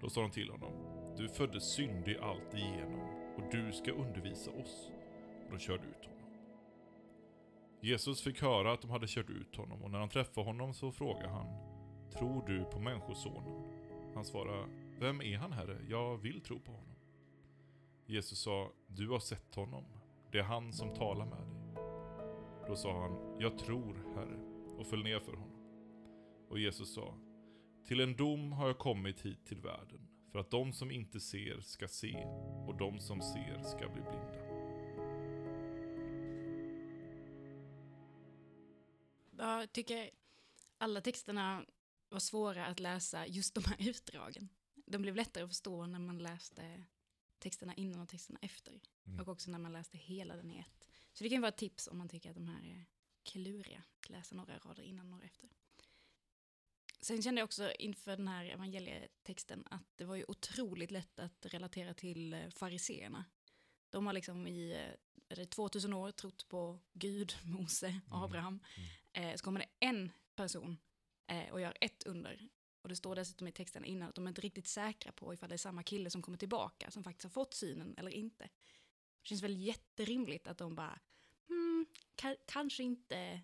Då 0.00 0.08
sa 0.08 0.20
de 0.20 0.30
till 0.30 0.50
honom, 0.50 0.72
du 1.16 1.28
föddes 1.28 1.72
syndig 1.74 2.16
allt 2.16 2.54
igenom 2.54 3.00
och 3.36 3.42
du 3.50 3.72
ska 3.72 3.92
undervisa 3.92 4.50
oss. 4.50 4.90
Och 5.44 5.50
de 5.50 5.58
körde 5.58 5.84
ut 5.84 6.04
honom. 6.04 6.32
Jesus 7.80 8.22
fick 8.22 8.42
höra 8.42 8.72
att 8.72 8.80
de 8.80 8.90
hade 8.90 9.06
kört 9.08 9.30
ut 9.30 9.56
honom 9.56 9.82
och 9.82 9.90
när 9.90 9.98
han 9.98 10.08
träffade 10.08 10.46
honom 10.46 10.74
så 10.74 10.92
frågade 10.92 11.28
han, 11.28 11.46
tror 12.12 12.46
du 12.46 12.64
på 12.64 12.78
Människosonen? 12.78 13.62
Han 14.14 14.24
svarade, 14.24 14.68
vem 14.98 15.22
är 15.22 15.38
han 15.38 15.52
herre? 15.52 15.78
Jag 15.88 16.16
vill 16.16 16.40
tro 16.40 16.60
på 16.60 16.72
honom. 16.72 16.97
Jesus 18.10 18.38
sa, 18.38 18.72
du 18.86 19.08
har 19.08 19.18
sett 19.20 19.54
honom. 19.54 19.84
Det 20.32 20.38
är 20.38 20.42
han 20.42 20.72
som 20.72 20.94
talar 20.94 21.26
med 21.26 21.38
dig. 21.38 21.84
Då 22.68 22.76
sa 22.76 23.00
han, 23.00 23.40
jag 23.40 23.58
tror, 23.58 24.14
Herre, 24.14 24.38
och 24.78 24.86
föll 24.86 25.02
ner 25.02 25.20
för 25.20 25.32
honom. 25.32 25.58
Och 26.48 26.58
Jesus 26.58 26.94
sa, 26.94 27.14
till 27.86 28.00
en 28.00 28.16
dom 28.16 28.52
har 28.52 28.66
jag 28.66 28.78
kommit 28.78 29.20
hit 29.20 29.46
till 29.46 29.60
världen, 29.60 30.08
för 30.32 30.38
att 30.38 30.50
de 30.50 30.72
som 30.72 30.90
inte 30.90 31.20
ser 31.20 31.60
ska 31.60 31.88
se, 31.88 32.26
och 32.66 32.76
de 32.76 33.00
som 33.00 33.20
ser 33.20 33.62
ska 33.62 33.88
bli 33.88 34.02
blinda. 34.02 34.48
Jag 39.38 39.72
tycker 39.72 40.10
alla 40.78 41.00
texterna 41.00 41.64
var 42.08 42.18
svåra 42.18 42.66
att 42.66 42.80
läsa 42.80 43.26
just 43.26 43.54
de 43.54 43.64
här 43.64 43.76
utdragen. 43.88 44.48
De 44.86 45.02
blev 45.02 45.16
lättare 45.16 45.44
att 45.44 45.50
förstå 45.50 45.86
när 45.86 45.98
man 45.98 46.18
läste 46.18 46.84
texterna 47.38 47.74
innan 47.74 48.00
och 48.00 48.08
texterna 48.08 48.38
efter. 48.42 48.80
Mm. 49.06 49.20
Och 49.20 49.28
också 49.28 49.50
när 49.50 49.58
man 49.58 49.72
läste 49.72 49.98
hela 49.98 50.36
den 50.36 50.50
i 50.50 50.58
ett. 50.58 50.88
Så 51.12 51.24
det 51.24 51.30
kan 51.30 51.40
vara 51.40 51.48
ett 51.48 51.56
tips 51.56 51.88
om 51.88 51.98
man 51.98 52.08
tycker 52.08 52.30
att 52.30 52.36
de 52.36 52.48
här 52.48 52.64
är 52.64 52.86
kluriga. 53.22 53.82
Att 54.00 54.10
läsa 54.10 54.34
några 54.34 54.58
rader 54.58 54.82
innan 54.82 55.06
och 55.06 55.10
några 55.10 55.24
efter. 55.24 55.48
Sen 57.00 57.22
kände 57.22 57.40
jag 57.40 57.44
också 57.46 57.72
inför 57.72 58.16
den 58.16 58.28
här 58.28 58.44
evangelietexten 58.44 59.64
att 59.70 59.96
det 59.96 60.04
var 60.04 60.16
ju 60.16 60.24
otroligt 60.28 60.90
lätt 60.90 61.18
att 61.18 61.46
relatera 61.46 61.94
till 61.94 62.34
eh, 62.34 62.48
fariseerna. 62.48 63.24
De 63.90 64.06
har 64.06 64.12
liksom 64.12 64.46
i 64.46 64.72
eh, 64.72 64.94
är 65.28 65.36
det 65.36 65.46
2000 65.46 65.92
år 65.92 66.10
trott 66.10 66.48
på 66.48 66.78
Gud, 66.92 67.36
Mose, 67.44 68.00
Abraham. 68.10 68.60
Eh, 69.12 69.34
så 69.34 69.44
kommer 69.44 69.60
det 69.60 69.86
en 69.86 70.12
person 70.34 70.78
eh, 71.26 71.48
och 71.52 71.60
gör 71.60 71.76
ett 71.80 72.02
under. 72.02 72.48
Och 72.88 72.90
det 72.90 72.96
står 72.96 73.16
dessutom 73.16 73.48
i 73.48 73.52
texten 73.52 73.84
innan 73.84 74.08
att 74.08 74.14
de 74.14 74.24
är 74.24 74.28
inte 74.28 74.40
riktigt 74.40 74.66
säkra 74.66 75.12
på 75.12 75.34
ifall 75.34 75.48
det 75.48 75.54
är 75.54 75.56
samma 75.56 75.82
kille 75.82 76.10
som 76.10 76.22
kommer 76.22 76.38
tillbaka 76.38 76.90
som 76.90 77.04
faktiskt 77.04 77.24
har 77.24 77.30
fått 77.30 77.54
synen 77.54 77.94
eller 77.98 78.10
inte. 78.10 78.44
Det 79.22 79.28
känns 79.28 79.42
väl 79.42 79.56
jätterimligt 79.56 80.48
att 80.48 80.58
de 80.58 80.74
bara, 80.74 81.00
hmm, 81.48 81.86
ka 82.14 82.36
kanske 82.46 82.82
inte 82.82 83.40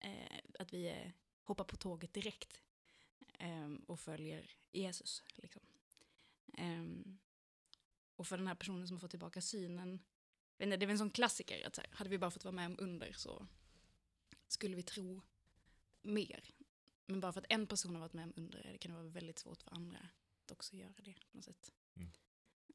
eh, 0.00 0.38
att 0.58 0.72
vi 0.72 0.86
eh, 0.86 1.10
hoppar 1.44 1.64
på 1.64 1.76
tåget 1.76 2.12
direkt 2.12 2.60
eh, 3.38 3.72
och 3.86 4.00
följer 4.00 4.50
Jesus. 4.72 5.22
Liksom. 5.34 5.62
Ehm, 6.52 7.18
och 8.16 8.26
för 8.26 8.38
den 8.38 8.46
här 8.46 8.54
personen 8.54 8.88
som 8.88 8.96
har 8.96 9.00
fått 9.00 9.10
tillbaka 9.10 9.40
synen, 9.40 10.04
det 10.56 10.64
är 10.64 10.78
väl 10.78 10.90
en 10.90 10.98
sån 10.98 11.10
klassiker 11.10 11.66
att 11.66 11.74
så 11.74 11.80
här, 11.80 11.90
hade 11.92 12.10
vi 12.10 12.18
bara 12.18 12.30
fått 12.30 12.44
vara 12.44 12.54
med 12.54 12.66
om 12.66 12.76
under 12.78 13.12
så 13.12 13.46
skulle 14.48 14.76
vi 14.76 14.82
tro 14.82 15.22
mer. 16.02 16.54
Men 17.06 17.20
bara 17.20 17.32
för 17.32 17.40
att 17.40 17.52
en 17.52 17.66
person 17.66 17.94
har 17.94 18.00
varit 18.00 18.12
med 18.12 18.24
om 18.24 18.32
under 18.36 18.62
det 18.62 18.78
kan 18.78 18.90
det 18.90 18.96
vara 18.96 19.08
väldigt 19.08 19.38
svårt 19.38 19.62
för 19.62 19.74
andra 19.74 20.08
att 20.44 20.50
också 20.50 20.76
göra 20.76 20.92
det 20.96 21.14
på 21.30 21.36
något 21.36 21.44
sätt. 21.44 21.72
Mm. 21.96 22.10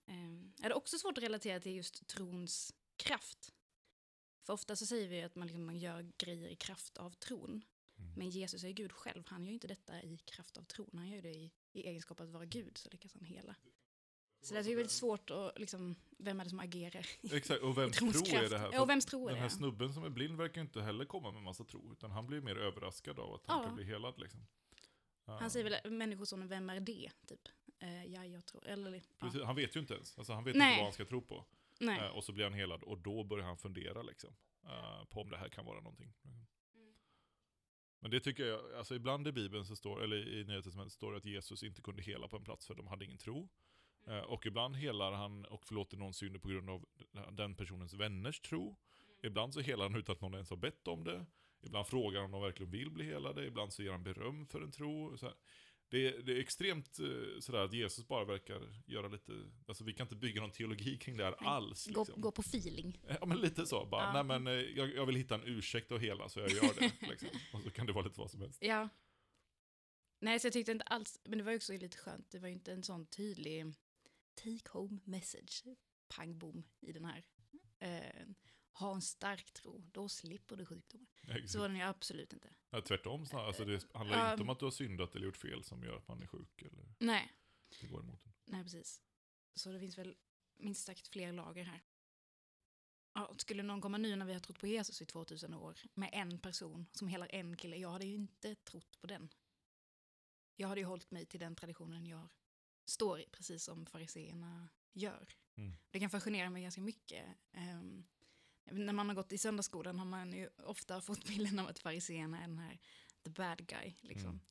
Um, 0.08 0.54
är 0.62 0.70
det 0.70 0.76
också 0.76 0.98
svårt 0.98 1.18
att 1.18 1.24
relatera 1.24 1.60
till 1.60 1.76
just 1.76 2.08
trons 2.08 2.74
kraft? 2.96 3.54
För 4.42 4.54
ofta 4.54 4.76
så 4.76 4.86
säger 4.86 5.08
vi 5.08 5.24
att 5.24 5.36
man, 5.36 5.48
liksom, 5.48 5.66
man 5.66 5.78
gör 5.78 6.12
grejer 6.18 6.48
i 6.48 6.56
kraft 6.56 6.98
av 6.98 7.12
tron. 7.12 7.66
Mm. 7.98 8.14
Men 8.16 8.30
Jesus 8.30 8.64
är 8.64 8.68
ju 8.68 8.74
Gud 8.74 8.92
själv, 8.92 9.24
han 9.28 9.44
gör 9.44 9.48
ju 9.50 9.54
inte 9.54 9.68
detta 9.68 10.04
i 10.04 10.18
kraft 10.18 10.58
av 10.58 10.64
tron, 10.64 10.90
han 10.94 11.10
gör 11.10 11.22
det 11.22 11.32
i, 11.32 11.52
i 11.72 11.88
egenskap 11.88 12.20
att 12.20 12.30
vara 12.30 12.46
Gud, 12.46 12.78
så 12.78 12.90
lyckas 12.90 13.14
han 13.14 13.24
hela. 13.24 13.56
Så 14.42 14.54
det 14.54 14.60
är 14.60 14.64
ju 14.64 14.76
väldigt 14.76 14.92
svårt 14.92 15.30
att, 15.32 15.60
liksom, 15.60 15.96
vem 16.18 16.40
är 16.40 16.44
det 16.44 16.50
som 16.50 16.60
agerar? 16.60 17.06
Exakt, 17.34 17.62
och 17.62 17.78
vems 17.78 17.98
tro 18.00 18.10
är 18.10 18.50
det 18.50 18.58
här? 18.58 18.70
Ja, 18.74 18.82
och 18.82 18.90
vems 18.90 19.06
tro 19.06 19.26
är 19.28 19.32
Den 19.32 19.38
här 19.42 19.50
det? 19.50 19.56
snubben 19.56 19.94
som 19.94 20.04
är 20.04 20.10
blind 20.10 20.38
verkar 20.38 20.62
inte 20.62 20.82
heller 20.82 21.06
komma 21.06 21.32
med 21.32 21.42
massa 21.44 21.64
tro, 21.64 21.92
utan 21.92 22.12
han 22.12 22.28
blir 22.28 22.42
mer 22.42 22.56
överraskad 22.56 23.20
av 23.20 23.34
att 23.34 23.46
han 23.46 23.58
Ja. 23.60 23.64
kan 23.66 23.76
bli 23.76 23.84
helad 23.86 24.20
liksom. 24.20 24.48
Han 25.26 25.50
säger 25.50 25.70
väl 25.70 25.92
människosonen, 25.92 26.48
vem 26.48 26.70
är 26.70 26.80
det? 26.80 27.10
Typ. 27.28 27.40
Eh, 27.80 28.06
ja, 28.06 28.26
jag 28.26 28.46
tror, 28.46 28.68
eller 28.68 28.94
ja. 28.94 29.02
Precis, 29.20 29.42
han 29.44 29.56
vet 29.56 29.76
ju 29.76 29.80
inte 29.80 29.94
ens, 29.94 30.18
alltså, 30.18 30.34
han 30.34 30.44
vet 30.44 30.56
Nej. 30.56 30.68
inte 30.72 30.78
vad 30.80 30.86
han 30.86 30.94
ska 30.94 31.06
tro 31.06 31.22
på. 31.22 31.46
Eh, 31.82 32.08
och 32.08 32.24
så 32.24 32.32
blir 32.32 32.44
han 32.44 32.54
helad, 32.54 32.84
och 32.84 32.98
då 32.98 33.24
börjar 33.24 33.46
han 33.46 33.58
fundera 33.58 34.02
liksom, 34.02 34.36
eh, 34.66 35.06
på 35.06 35.22
om 35.22 35.30
det 35.30 35.38
här 35.38 35.50
kan 35.50 35.66
vara 35.66 35.80
någonting. 35.82 36.14
Men 38.02 38.12
det 38.12 38.20
tycker 38.20 38.46
jag, 38.46 38.74
alltså 38.74 38.96
ibland 38.96 39.28
i 39.28 39.32
Bibeln 39.32 39.66
så 39.66 39.76
står, 39.76 40.04
eller 40.04 40.28
i 40.28 40.44
Nya 40.44 40.62
Testamentet 40.62 40.94
står 40.94 41.12
det 41.12 41.18
att 41.18 41.26
Jesus 41.26 41.64
inte 41.64 41.82
kunde 41.82 42.02
hela 42.02 42.28
på 42.28 42.38
en 42.38 42.44
plats 42.44 42.68
för 42.68 42.76
de 42.76 42.88
hade 42.88 43.06
ingen 43.06 43.18
tro. 43.18 43.50
Eh, 44.10 44.20
och 44.20 44.46
ibland 44.46 44.76
helar 44.76 45.12
han 45.12 45.46
och 45.46 45.66
förlåter 45.66 45.98
någon 45.98 46.14
synder 46.14 46.40
på 46.40 46.48
grund 46.48 46.70
av 46.70 46.86
den 47.32 47.56
personens 47.56 47.94
vänners 47.94 48.40
tro. 48.40 48.78
Ibland 49.24 49.54
så 49.54 49.60
helar 49.60 49.84
han 49.90 49.96
utan 50.00 50.14
att 50.16 50.22
någon 50.22 50.34
ens 50.34 50.50
har 50.50 50.58
bett 50.58 50.88
om 50.88 51.04
det. 51.04 51.26
Ibland 51.62 51.88
frågar 51.88 52.20
han 52.20 52.26
om 52.26 52.32
de 52.32 52.42
verkligen 52.42 52.72
vill 52.72 52.92
bli 52.92 53.06
helade. 53.06 53.46
Ibland 53.46 53.74
så 53.74 53.84
ger 53.84 53.92
han 53.92 54.04
beröm 54.04 54.48
för 54.48 54.62
en 54.62 54.72
tro. 54.72 55.18
Det, 55.90 56.08
är, 56.08 56.22
det 56.22 56.32
är 56.34 56.40
extremt 56.40 57.00
eh, 57.00 57.40
sådär 57.40 57.60
att 57.60 57.74
Jesus 57.74 58.08
bara 58.08 58.26
verkar 58.26 58.62
göra 58.86 59.08
lite, 59.08 59.32
alltså 59.68 59.84
vi 59.84 59.94
kan 59.94 60.06
inte 60.06 60.16
bygga 60.16 60.42
någon 60.42 60.52
teologi 60.52 60.98
kring 60.98 61.18
det 61.18 61.24
här 61.24 61.36
alls. 61.48 61.88
Gå, 61.88 62.02
Liksom. 62.02 62.22
gå 62.22 62.32
på 62.32 62.42
feeling. 62.42 63.00
Ja 63.20 63.26
men 63.26 63.38
lite 63.38 63.66
så, 63.66 63.86
bara, 63.86 64.04
Ja. 64.04 64.14
nej 64.14 64.40
men 64.40 64.48
eh, 64.48 64.54
jag, 64.54 64.94
jag 64.96 65.06
vill 65.06 65.16
hitta 65.16 65.36
en 65.36 65.44
ursäkt 65.46 65.92
att 65.92 66.02
hela 66.02 66.30
så 66.30 66.40
jag 66.40 66.52
gör 66.52 66.80
det. 66.80 66.92
liksom. 67.10 67.30
Och 67.54 67.62
så 67.62 67.72
kan 67.72 67.86
det 67.86 67.94
vara 67.94 68.06
lite 68.06 68.20
vad 68.20 68.32
som 68.32 68.42
helst. 68.42 68.58
Ja. 68.62 68.90
Nej, 70.22 70.40
så 70.40 70.48
jag 70.48 70.54
tyckte 70.54 70.72
inte 70.72 70.84
alls, 70.84 71.20
men 71.24 71.38
det 71.38 71.44
var 71.44 71.52
ju 71.52 71.56
också 71.58 71.74
lite 71.74 71.98
skönt, 71.98 72.32
det 72.32 72.40
var 72.40 72.48
ju 72.48 72.54
inte 72.54 72.72
en 72.72 72.84
sån 72.84 73.06
tydlig 73.06 73.74
take 74.44 74.70
home 74.72 75.00
message, 75.04 75.64
pang 76.08 76.38
bom, 76.40 76.64
i 76.80 76.92
den 76.92 77.06
här. 77.06 77.24
Eh, 77.80 78.28
ha 78.72 78.96
en 78.96 79.02
stark 79.02 79.52
tro, 79.54 79.80
då 79.92 80.10
slipper 80.10 80.56
du 80.56 80.66
sjukdomar. 80.66 81.08
Exakt. 81.28 81.50
Så 81.50 81.60
var 81.60 81.68
den 81.70 81.78
ju 81.78 81.84
absolut 81.84 82.34
inte. 82.34 82.54
Ja, 82.70 82.82
tvärtom, 82.82 83.26
snarare. 83.26 83.48
alltså, 83.48 83.66
det 83.66 83.94
handlar 83.94 84.18
Ja. 84.18 84.32
inte 84.32 84.44
om 84.44 84.50
att 84.50 84.60
du 84.60 84.66
har 84.66 84.72
syndat 84.72 85.16
eller 85.16 85.26
gjort 85.26 85.38
fel 85.38 85.64
som 85.64 85.84
gör 85.84 85.98
att 85.98 86.08
man 86.08 86.22
är 86.22 86.28
sjuk 86.28 86.62
eller 86.62 86.94
Nej, 87.00 87.32
det 87.82 87.88
går 87.88 88.00
emot 88.00 88.26
en. 88.26 88.34
nej 88.46 88.64
precis. 88.64 89.02
Så 89.56 89.72
det 89.72 89.80
finns 89.80 89.98
väl 89.98 90.18
minst 90.58 90.86
sagt 90.86 91.08
fler 91.08 91.32
lager 91.34 91.64
här. 91.64 91.84
Ja, 93.14 93.34
skulle 93.38 93.64
någon 93.64 93.82
komma 93.82 93.98
nu 93.98 94.16
när 94.16 94.26
vi 94.26 94.34
har 94.34 94.40
trott 94.40 94.60
på 94.60 94.68
Jesus 94.68 95.02
i 95.02 95.06
2000 95.06 95.54
år 95.54 95.78
med 95.94 96.10
en 96.14 96.40
person 96.40 96.86
som 96.92 97.08
helar 97.08 97.28
en 97.32 97.58
kille, 97.58 97.76
jag 97.78 97.90
hade 97.90 98.06
ju 98.06 98.14
inte 98.16 98.56
trott 98.56 99.00
på 99.02 99.08
den. 99.08 99.30
Jag 100.56 100.68
hade 100.68 100.82
ju 100.82 100.86
hållit 100.88 101.12
mig 101.12 101.26
till 101.26 101.40
den 101.40 101.56
traditionen 101.56 102.06
jag 102.06 102.30
står 102.90 103.24
precis 103.32 103.64
som 103.64 103.86
fariseerna 103.86 104.70
gör. 104.94 105.36
Mm. 105.56 105.74
Det 105.92 106.00
kan 106.00 106.10
fascinera 106.10 106.50
mig 106.50 106.64
ganska 106.64 106.82
mycket. 106.82 107.26
Ehm, 107.52 108.04
när 108.72 108.94
man 108.94 109.08
har 109.10 109.16
gått 109.16 109.32
i 109.32 109.38
söndagsskolan 109.38 110.00
har 110.00 110.06
man 110.06 110.34
ju 110.34 110.50
ofta 110.58 111.02
fått 111.02 111.28
bilden 111.28 111.60
av 111.60 111.68
att 111.68 111.80
fariseerna 111.80 112.38
är 112.38 112.48
den 112.48 112.58
här 112.58 112.80
the 113.24 113.30
bad 113.30 113.68
guy. 113.68 113.94
Liksom. 114.02 114.42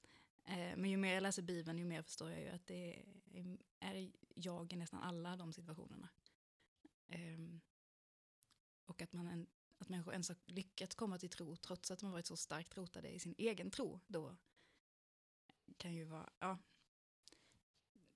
Eh, 0.45 0.77
men 0.77 0.91
ju 0.91 0.97
mer 0.97 1.15
jag 1.15 1.23
läser 1.23 1.43
Bibeln, 1.43 1.79
ju 1.79 1.85
mer 1.85 2.03
förstår 2.03 2.31
jag 2.31 2.41
ju 2.41 2.49
att 2.49 2.67
det 2.67 3.03
är, 3.33 3.59
är 3.81 4.11
jag 4.35 4.73
i 4.73 4.77
nästan 4.77 5.01
alla 5.01 5.37
de 5.37 5.53
situationerna. 5.53 6.09
Ehm, 7.09 7.61
och 8.85 9.03
att, 9.03 9.13
man 9.13 9.27
en, 9.27 9.47
att 9.79 9.89
människor 9.89 10.13
ens 10.13 10.29
har 10.29 10.37
lyckats 10.45 10.95
komma 10.95 11.19
till 11.19 11.31
tro 11.31 11.57
trots 11.57 11.91
att 11.91 12.01
har 12.01 12.11
varit 12.11 12.27
så 12.27 12.37
starkt 12.37 12.77
rotade 12.77 13.09
i 13.09 13.19
sin 13.19 13.35
egen 13.39 13.71
tro 13.71 14.01
då 14.07 14.37
kan 15.77 15.95
ju 15.95 16.05
vara, 16.05 16.31
ja, 16.39 16.59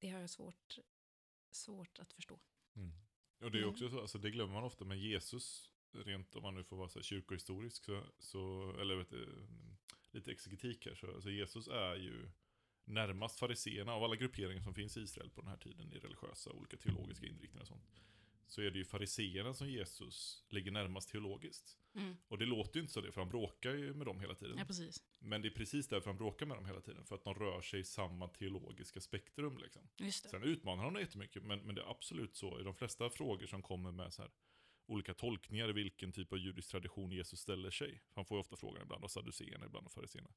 det 0.02 0.09
har 0.09 0.21
jag 0.21 0.30
svårt, 0.30 0.78
svårt 1.50 1.99
att 1.99 2.12
förstå. 2.12 2.40
Mm. 2.76 2.92
Och 3.40 3.50
det 3.50 3.59
är 3.59 3.62
Mm. 3.62 3.71
också 3.71 3.88
så, 3.90 4.00
alltså, 4.00 4.18
det 4.18 4.30
glömmer 4.30 4.54
man 4.54 4.64
ofta, 4.64 4.85
men 4.85 4.99
Jesus, 5.00 5.71
rent 5.92 6.37
om 6.37 6.42
man 6.42 6.54
nu 6.54 6.64
får 6.64 6.76
vara 6.76 6.88
så 6.88 7.02
kyrkohistorisk, 7.02 7.85
så, 7.85 8.04
så, 8.18 8.73
eller 8.80 8.97
vet 8.97 9.11
du, 9.11 9.47
lite 10.11 10.32
exegetik 10.32 10.87
här, 10.87 10.94
så 10.94 11.14
alltså, 11.14 11.30
Jesus 11.30 11.68
är 11.68 11.94
ju 11.94 12.30
närmast 12.85 13.38
fariseerna 13.38 13.92
av 13.92 14.04
alla 14.04 14.16
grupperingar 14.16 14.62
som 14.62 14.75
finns 14.75 14.97
i 14.97 15.00
Israel 15.00 15.30
på 15.30 15.40
den 15.40 15.50
här 15.50 15.56
tiden, 15.56 15.92
i 15.92 15.99
religiösa, 15.99 16.52
olika 16.52 16.76
teologiska 16.76 17.26
inriktningar 17.26 17.62
och 17.62 17.68
sånt. 17.68 18.00
Så 18.52 18.62
är 18.62 18.71
det 18.71 18.78
ju 18.78 18.85
fariseerna 18.85 19.54
som 19.54 19.71
Jesus 19.71 20.44
ligger 20.49 20.71
närmast 20.71 21.09
teologiskt. 21.09 21.78
Mm. 21.94 22.16
Och 22.28 22.38
det 22.38 22.47
låter 22.47 22.76
ju 22.76 22.80
inte 22.80 22.92
så 22.92 23.00
det, 23.00 23.12
för 23.12 23.21
han 23.21 23.30
bråkar 23.30 23.71
ju 23.75 23.94
med 23.94 24.06
dem 24.06 24.21
hela 24.21 24.35
tiden. 24.35 24.59
Ja, 24.59 24.64
precis. 24.64 25.02
Men 25.18 25.42
det 25.42 25.49
är 25.49 25.50
precis 25.50 25.88
därför 25.88 26.11
han 26.11 26.16
bråkar 26.16 26.47
med 26.47 26.56
dem 26.56 26.66
hela 26.66 26.80
tiden, 26.80 27.04
för 27.04 27.14
att 27.14 27.25
de 27.25 27.35
rör 27.35 27.61
sig 27.61 27.80
i 27.80 27.85
samma 27.85 28.28
teologiska 28.28 29.00
spektrum 29.00 29.59
liksom. 29.59 29.88
Just 29.99 30.23
det. 30.23 30.28
Sen 30.28 30.42
utmanar 30.42 30.85
han 30.85 30.92
dem 30.92 31.02
jättemycket, 31.02 31.42
men, 31.42 31.59
men 31.61 31.75
det 31.75 31.80
är 31.82 31.90
absolut 31.90 32.37
så 32.37 32.61
i 32.61 32.62
de 32.62 32.75
flesta 32.75 33.11
frågor 33.11 33.47
som 33.47 33.62
kommer 33.62 33.92
med 33.92 34.12
så 34.12 34.23
här, 34.23 34.30
olika 34.87 35.14
tolkningar 35.14 35.68
i 35.68 35.73
vilken 35.73 36.12
typ 36.12 36.32
av 36.32 36.38
judisk 36.38 36.71
tradition 36.71 37.12
Jesus 37.12 37.40
ställer 37.40 37.71
sig. 37.71 38.02
Han 38.14 38.25
får 38.25 38.37
ju 38.37 38.40
ofta 38.40 38.56
frågan 38.56 38.82
ibland 38.82 39.04
av 39.04 39.09
saduceerna, 39.09 39.66
ibland 39.66 39.87
av 39.87 39.90
fariséerna. 39.90 40.30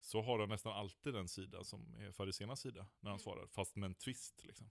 Så 0.00 0.22
har 0.22 0.38
han 0.38 0.48
nästan 0.48 0.72
alltid 0.72 1.14
den 1.14 1.28
sida 1.28 1.64
som 1.64 1.94
är 1.94 2.12
fariséernas 2.12 2.60
sida 2.60 2.86
när 3.00 3.10
han 3.10 3.18
Mm. 3.18 3.18
svarar, 3.18 3.46
fast 3.46 3.76
med 3.76 3.86
en 3.86 3.94
twist. 3.94 4.44
Liksom. 4.44 4.70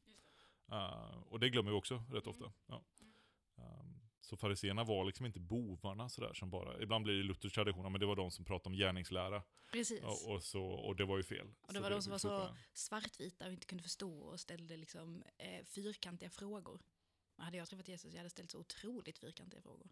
Uh, 0.74 1.24
och 1.30 1.40
det 1.40 1.50
glömmer 1.50 1.72
vi 1.72 1.78
också 1.78 2.04
rätt 2.12 2.28
ofta. 2.28 2.54
Ja. 2.68 2.84
Um, 3.56 4.00
så 4.22 4.38
fariséerna 4.38 4.84
var 4.84 5.06
liksom 5.06 5.26
inte 5.26 5.40
bovarna 5.40 6.10
sådär 6.10 6.34
som 6.34 6.50
bara, 6.50 6.82
ibland 6.82 7.04
blir 7.04 7.16
det 7.16 7.24
Luthers 7.24 7.54
tradition, 7.54 7.92
men 7.92 8.00
det 8.00 8.06
var 8.06 8.16
de 8.16 8.32
som 8.32 8.46
pratade 8.46 8.74
om 8.74 8.78
gärningslära. 8.78 9.44
Precis. 9.72 10.04
Och, 10.04 10.32
och, 10.34 10.44
så, 10.44 10.64
och 10.64 10.96
det 10.96 11.06
var 11.06 11.18
ju 11.18 11.24
fel. 11.24 11.48
Och 11.62 11.74
det 11.74 11.80
Så 11.80 11.84
var 11.84 11.90
de 11.90 12.02
som 12.02 12.12
var 12.12 12.18
så 12.18 12.28
sopa. 12.28 12.58
svartvita 12.74 13.46
och 13.46 13.52
inte 13.52 13.66
kunde 13.66 13.84
förstå 13.84 14.20
och 14.20 14.40
ställde 14.40 14.78
liksom 14.78 15.24
eh, 15.38 15.64
fyrkantiga 15.66 16.30
frågor. 16.30 16.82
Och 17.36 17.44
hade 17.44 17.58
jag 17.58 17.68
träffat 17.68 17.88
Jesus 17.88 18.14
jag 18.14 18.20
hade 18.20 18.30
ställt 18.30 18.52
så 18.52 18.60
otroligt 18.60 19.18
fyrkantiga 19.18 19.62
frågor. 19.62 19.88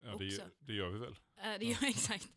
Ja, 0.00 0.16
det, 0.18 0.26
också. 0.26 0.42
det 0.58 0.72
gör 0.72 0.88
vi 0.88 0.98
väl. 0.98 1.16
Eh, 1.36 1.58
det 1.58 1.64
gör 1.64 1.78
jag 1.80 1.90
exakt. 1.90 2.28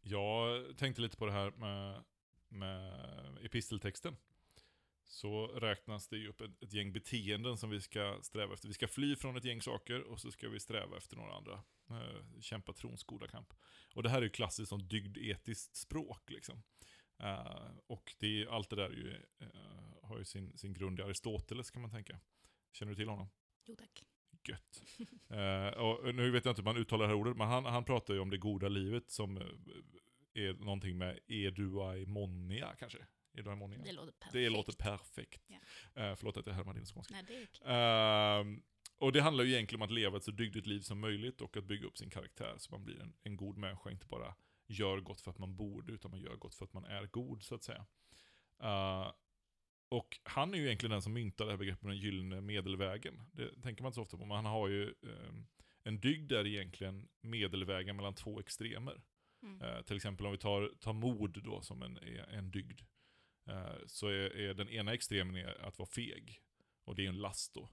Jag 0.00 0.76
tänkte 0.76 1.02
lite 1.02 1.16
på 1.16 1.26
det 1.26 1.32
här 1.32 1.50
med, 1.50 2.04
med 2.48 3.38
episteltexten. 3.44 4.16
Så 5.08 5.46
räknas 5.46 6.08
det 6.08 6.16
ju 6.16 6.28
upp 6.28 6.40
ett, 6.40 6.62
ett 6.62 6.72
gäng 6.72 6.92
beteenden 6.92 7.56
som 7.56 7.70
vi 7.70 7.80
ska 7.80 8.18
sträva 8.22 8.54
efter. 8.54 8.68
Vi 8.68 8.74
ska 8.74 8.88
fly 8.88 9.16
från 9.16 9.36
ett 9.36 9.44
gäng 9.44 9.62
saker 9.62 10.02
och 10.02 10.20
så 10.20 10.30
ska 10.30 10.48
vi 10.48 10.60
sträva 10.60 10.96
efter 10.96 11.16
några 11.16 11.34
andra. 11.34 11.62
Eh, 11.90 12.40
kämpa 12.40 12.72
trons 12.72 13.04
goda 13.04 13.28
kamp. 13.28 13.54
Och 13.94 14.02
det 14.02 14.08
här 14.08 14.18
är 14.18 14.22
ju 14.22 14.30
klassiskt 14.30 14.68
som 14.68 14.88
dygdetiskt 14.88 15.76
språk 15.76 16.30
liksom. 16.30 16.62
Eh, 17.18 17.70
och 17.86 18.14
det 18.18 18.42
är, 18.42 18.46
allt 18.46 18.70
det 18.70 18.76
där 18.76 18.90
är 18.90 18.90
ju, 18.90 19.22
eh, 19.38 20.08
har 20.08 20.18
ju 20.18 20.24
sin, 20.24 20.58
sin 20.58 20.74
grund 20.74 21.00
i 21.00 21.02
Aristoteles 21.02 21.70
kan 21.70 21.82
man 21.82 21.90
tänka. 21.90 22.20
Känner 22.72 22.90
du 22.90 22.96
till 22.96 23.08
honom? 23.08 23.28
Jo 23.64 23.76
tack. 23.76 24.04
Gött. 24.48 24.82
Eh, 25.28 25.68
och 25.68 26.14
nu 26.14 26.30
vet 26.30 26.44
jag 26.44 26.52
inte 26.52 26.62
hur 26.62 26.64
man 26.64 26.76
uttalar 26.76 27.04
det 27.04 27.08
här 27.08 27.20
ordet, 27.20 27.36
men 27.36 27.48
han, 27.48 27.64
han 27.64 27.84
pratar 27.84 28.14
ju 28.14 28.20
om 28.20 28.30
det 28.30 28.38
goda 28.38 28.68
livet 28.68 29.10
som 29.10 29.36
eh, 29.36 29.42
är 30.34 30.52
någonting 30.52 30.98
med 30.98 31.18
eduaimonia 31.28 32.74
kanske. 32.78 33.06
Eduaimonia. 33.36 33.78
Det 33.84 33.92
låter 33.92 34.12
perfekt. 34.12 34.32
Det 34.32 34.48
låter 34.48 34.72
perfekt. 34.72 35.42
Ja. 35.46 36.02
Eh, 36.02 36.16
förlåt 36.16 36.36
att 36.36 36.46
jag 36.46 36.54
härmar 36.54 36.74
din 36.74 36.86
skånska. 36.86 37.14
Nej, 37.14 37.24
det 37.26 37.36
är 37.36 37.44
okej. 37.44 37.66
Ehm, 37.66 38.62
och 38.98 39.12
det 39.12 39.22
handlar 39.22 39.44
ju 39.44 39.52
egentligen 39.52 39.82
om 39.82 39.86
att 39.86 39.92
leva 39.94 40.16
ett 40.16 40.24
så 40.24 40.30
dygdigt 40.30 40.66
liv 40.66 40.80
som 40.80 41.00
möjligt 41.00 41.40
och 41.40 41.56
att 41.56 41.64
bygga 41.64 41.86
upp 41.86 41.98
sin 41.98 42.10
karaktär 42.10 42.54
så 42.58 42.72
man 42.72 42.84
blir 42.84 43.00
en, 43.00 43.14
en 43.22 43.36
god 43.36 43.56
människa, 43.56 43.90
inte 43.90 44.06
bara 44.06 44.34
gör 44.66 45.00
gott 45.00 45.20
för 45.20 45.30
att 45.30 45.38
man 45.38 45.56
borde, 45.56 45.92
utan 45.92 46.10
man 46.10 46.20
gör 46.20 46.36
gott 46.36 46.54
för 46.54 46.64
att 46.64 46.72
man 46.72 46.84
är 46.84 47.06
god, 47.06 47.42
så 47.42 47.54
att 47.54 47.64
säga. 47.64 47.86
Eh, 48.62 49.12
och 49.88 50.18
han 50.22 50.54
är 50.54 50.58
ju 50.58 50.66
egentligen 50.66 50.90
den 50.90 51.02
som 51.02 51.12
myntar 51.12 51.44
det 51.44 51.50
här 51.50 51.58
begreppet 51.58 51.82
med 51.82 51.92
den 51.92 52.00
gyllene 52.00 52.40
medelvägen. 52.40 53.22
Det 53.32 53.62
tänker 53.62 53.82
man 53.82 53.88
inte 53.88 53.94
så 53.94 54.02
ofta 54.02 54.16
på, 54.16 54.26
men 54.26 54.36
han 54.36 54.46
har 54.46 54.68
ju 54.68 54.84
ehm, 54.84 55.46
en 55.82 56.00
dygd 56.00 56.28
där 56.28 56.46
egentligen 56.46 57.08
medelvägen 57.20 57.96
mellan 57.96 58.14
två 58.14 58.40
extremer. 58.40 59.02
Mm. 59.42 59.62
Eh, 59.62 59.82
till 59.82 59.96
exempel 59.96 60.26
om 60.26 60.32
vi 60.32 60.38
tar, 60.38 60.72
tar 60.80 60.92
mod 60.92 61.42
då 61.44 61.60
som 61.60 61.82
en, 61.82 61.98
en 62.28 62.50
dygd. 62.50 62.80
Eh, 63.46 63.76
så 63.86 64.08
är, 64.08 64.36
är 64.36 64.54
den 64.54 64.68
ena 64.68 64.94
extremen 64.94 65.36
är 65.36 65.66
att 65.66 65.78
vara 65.78 65.88
feg. 65.88 66.40
Och 66.84 66.94
det 66.94 67.04
är 67.04 67.08
en 67.08 67.20
last 67.20 67.54
då. 67.54 67.68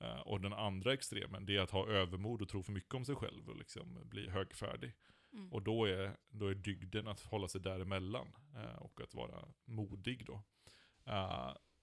Eh, 0.00 0.20
och 0.20 0.40
den 0.40 0.52
andra 0.52 0.92
extremen 0.92 1.46
det 1.46 1.56
är 1.56 1.60
att 1.60 1.70
ha 1.70 1.88
övermod 1.88 2.42
och 2.42 2.48
tro 2.48 2.62
för 2.62 2.72
mycket 2.72 2.94
om 2.94 3.04
sig 3.04 3.14
själv 3.14 3.48
och 3.48 3.56
liksom 3.56 4.08
bli 4.08 4.28
högfärdig. 4.28 4.92
Mm. 5.32 5.52
Och 5.52 5.62
då 5.62 5.84
är, 5.84 6.16
då 6.28 6.46
är 6.46 6.54
dygden 6.54 7.08
att 7.08 7.20
hålla 7.20 7.48
sig 7.48 7.60
däremellan. 7.60 8.34
Eh, 8.56 8.76
och 8.76 9.00
att 9.00 9.14
vara 9.14 9.48
modig 9.64 10.26
då. 10.26 10.42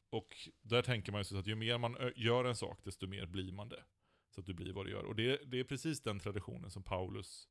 Och 0.09 0.35
där 0.61 0.81
tänker 0.81 1.11
man 1.11 1.19
ju 1.19 1.25
så 1.25 1.37
att 1.37 1.47
ju 1.47 1.55
mer 1.55 1.77
man 1.77 2.11
gör 2.15 2.45
en 2.45 2.55
sak, 2.55 2.83
desto 2.83 3.07
mer 3.07 3.25
blir 3.25 3.51
man 3.51 3.69
det. 3.69 3.83
Så 4.29 4.41
att 4.41 4.45
du 4.45 4.53
blir 4.53 4.73
vad 4.73 4.85
du 4.85 4.91
gör. 4.91 5.03
Och 5.03 5.15
det, 5.15 5.41
det 5.45 5.59
är 5.59 5.63
precis 5.63 6.01
den 6.01 6.19
traditionen 6.19 6.71
som 6.71 6.83
Paulus 6.83 7.49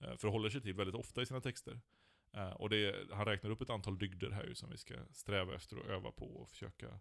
eh, 0.00 0.16
förhåller 0.16 0.50
sig 0.50 0.60
till 0.60 0.74
väldigt 0.74 0.94
ofta 0.94 1.22
i 1.22 1.26
sina 1.26 1.40
texter. 1.40 1.80
Eh, 2.32 2.50
och 2.50 2.70
det, 2.70 3.10
han 3.12 3.24
räknar 3.26 3.50
upp 3.50 3.60
ett 3.60 3.70
antal 3.70 3.98
dygder 3.98 4.30
här 4.30 4.44
ju 4.44 4.54
som 4.54 4.70
vi 4.70 4.76
ska 4.78 4.94
sträva 5.10 5.54
efter 5.54 5.78
och 5.78 5.86
öva 5.86 6.12
på 6.12 6.26
och 6.36 6.50
försöka 6.50 7.00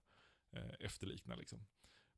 eh, 0.51 0.69
efterlikna. 0.79 1.35
Liksom. 1.35 1.65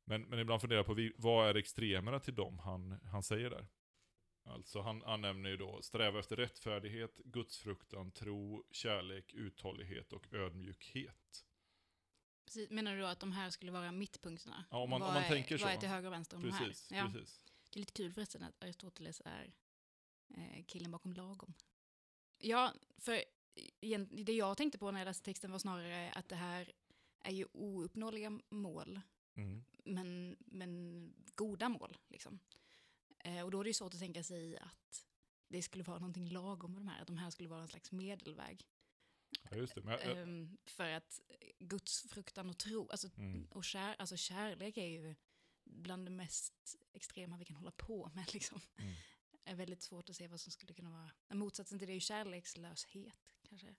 Men, 0.04 0.22
men 0.22 0.38
ibland 0.38 0.60
funderar 0.60 0.78
jag 0.78 0.86
på 0.86 0.94
vi- 0.94 1.12
vad 1.16 1.48
är 1.48 1.54
extremerna 1.54 2.20
till 2.20 2.34
dem 2.34 2.58
han, 2.58 2.92
han 3.04 3.22
säger 3.22 3.50
där? 3.50 3.66
Alltså 4.44 4.80
han, 4.80 5.02
han 5.06 5.20
nämner 5.20 5.50
ju 5.50 5.56
då 5.56 5.82
sträva 5.82 6.18
efter 6.18 6.36
rättfärdighet, 6.36 7.16
gudsfruktan, 7.16 8.10
tro, 8.12 8.64
kärlek, 8.70 9.32
uthållighet 9.34 10.12
och 10.12 10.32
ödmjukhet. 10.34 11.44
Precis. 12.44 12.70
Menar 12.70 12.94
du 12.94 13.00
då 13.00 13.06
att 13.06 13.20
de 13.20 13.32
här 13.32 13.50
skulle 13.50 13.72
vara 13.72 13.92
mittpunkterna? 13.92 14.64
Ja, 14.70 14.78
om 14.78 14.90
man- 14.90 15.00
vad 15.00 15.08
om 15.08 15.14
man 15.14 15.22
är, 15.24 15.28
tänker 15.28 15.54
Vad 15.58 15.60
så. 15.60 15.68
är 15.68 15.76
till 15.76 15.88
höger 15.88 16.06
och 16.08 16.12
vänster 16.12 16.36
om 16.36 16.42
de 16.42 16.50
Precis, 16.50 16.90
här? 16.90 16.98
Ja. 16.98 17.10
precis. 17.12 17.44
Det 17.70 17.76
är 17.76 17.80
lite 17.80 17.92
kul 17.92 18.12
förresten 18.12 18.42
att 18.42 18.62
Aristoteles 18.62 19.22
är 19.24 19.52
eh, 20.36 20.64
killen 20.66 20.90
bakom 20.90 21.12
lagom. 21.12 21.54
Ja, 22.40 22.74
för 22.98 23.24
det 24.24 24.32
jag 24.32 24.56
tänkte 24.56 24.78
på 24.78 24.90
när 24.90 25.00
jag 25.00 25.06
läste 25.06 25.24
texten 25.24 25.50
var 25.50 25.58
snarare 25.58 26.10
att 26.12 26.28
det 26.28 26.36
här 26.36 26.72
är 27.20 27.32
ju 27.32 27.46
ouppnåeliga 27.52 28.40
mål, 28.50 29.00
Mm. 29.34 29.64
men, 29.84 30.36
men 30.40 31.12
goda 31.34 31.68
mål. 31.68 31.96
Liksom. 32.08 32.38
Eh, 33.18 33.42
och 33.42 33.50
då 33.50 33.60
är 33.60 33.64
det 33.64 33.70
ju 33.70 33.74
svårt 33.74 33.94
att 33.94 34.00
tänka 34.00 34.22
sig 34.22 34.58
att 34.58 35.06
det 35.48 35.62
skulle 35.62 35.84
vara 35.84 35.98
någonting 35.98 36.28
lagom 36.28 36.72
med 36.74 36.80
de 36.82 36.88
här, 36.88 37.00
att 37.00 37.06
de 37.06 37.18
här 37.18 37.30
skulle 37.30 37.48
vara 37.48 37.62
en 37.62 37.68
slags 37.68 37.92
medelväg. 37.92 38.66
Ja, 39.50 39.56
just 39.56 39.74
det. 39.74 39.80
Jag, 39.84 40.04
jag, 40.06 40.18
Ehm, 40.18 40.56
för 40.66 40.90
att 40.90 41.20
Guds 41.58 42.02
fruktan 42.08 42.50
och 42.50 42.58
tro, 42.58 42.88
alltså, 42.90 43.08
Mm. 43.16 43.46
och 43.50 43.64
kär, 43.64 43.96
alltså 43.98 44.16
kärlek 44.16 44.76
är 44.76 44.86
ju 44.86 45.14
bland 45.64 46.06
det 46.06 46.10
mest 46.10 46.76
extrema 46.92 47.36
vi 47.36 47.44
kan 47.44 47.56
hålla 47.56 47.70
på 47.70 48.10
med. 48.14 48.34
Liksom. 48.34 48.60
Mm. 48.78 48.94
Är 49.44 49.54
väldigt 49.54 49.82
svårt 49.82 50.10
att 50.10 50.16
se 50.16 50.28
vad 50.28 50.40
som 50.40 50.52
skulle 50.52 50.74
kunna 50.74 50.90
vara, 50.90 51.10
motsatsen 51.34 51.78
till 51.78 51.86
det 51.88 51.92
är 51.92 51.94
ju 51.94 52.00
kärlekslöshet 52.00 53.36
kanske. 53.48 53.74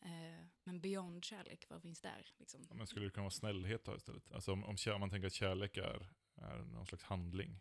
Eh, 0.00 0.46
men 0.64 0.80
beyond 0.80 1.24
kärlek, 1.24 1.64
vad 1.68 1.82
finns 1.82 2.00
där? 2.00 2.30
Liksom? 2.38 2.66
Men 2.74 2.86
skulle 2.86 3.06
det 3.06 3.10
kunna 3.10 3.22
vara 3.24 3.30
snällhet 3.30 3.84
då 3.84 3.96
istället? 3.96 4.32
Alltså 4.32 4.52
om, 4.52 4.64
om, 4.64 4.76
om 4.94 5.00
man 5.00 5.10
tänker 5.10 5.26
att 5.26 5.32
kärlek 5.32 5.76
är, 5.76 6.08
är 6.34 6.58
någon 6.58 6.86
slags 6.86 7.04
handling. 7.04 7.60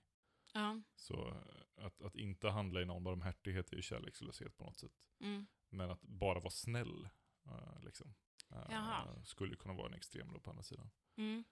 Ja, 0.53 0.82
Så 0.96 1.27
eh, 1.29 1.86
att, 1.86 2.01
att 2.01 2.15
inte 2.15 2.50
handla 2.50 2.82
i 2.82 2.86
någon 2.86 3.03
barmhärtighet 3.03 3.72
är 3.72 3.75
ju 3.75 3.82
kärlekslöshet 3.82 4.58
på 4.58 4.63
något 4.63 4.77
sätt. 4.79 5.08
mm, 5.20 5.48
Men 5.70 5.89
att 5.91 6.01
bara 6.01 6.39
vara 6.39 6.51
snäll, 6.51 7.10
eh, 7.46 7.79
liksom, 7.82 8.13
eh, 8.51 9.24
skulle 9.24 9.55
kunna 9.55 9.74
vara 9.74 9.88
en 9.88 9.94
extrem 9.94 10.34
då 10.34 10.39
på 10.39 10.50
andra 10.50 10.63
sidan. 10.63 10.91
mm, 11.17 11.44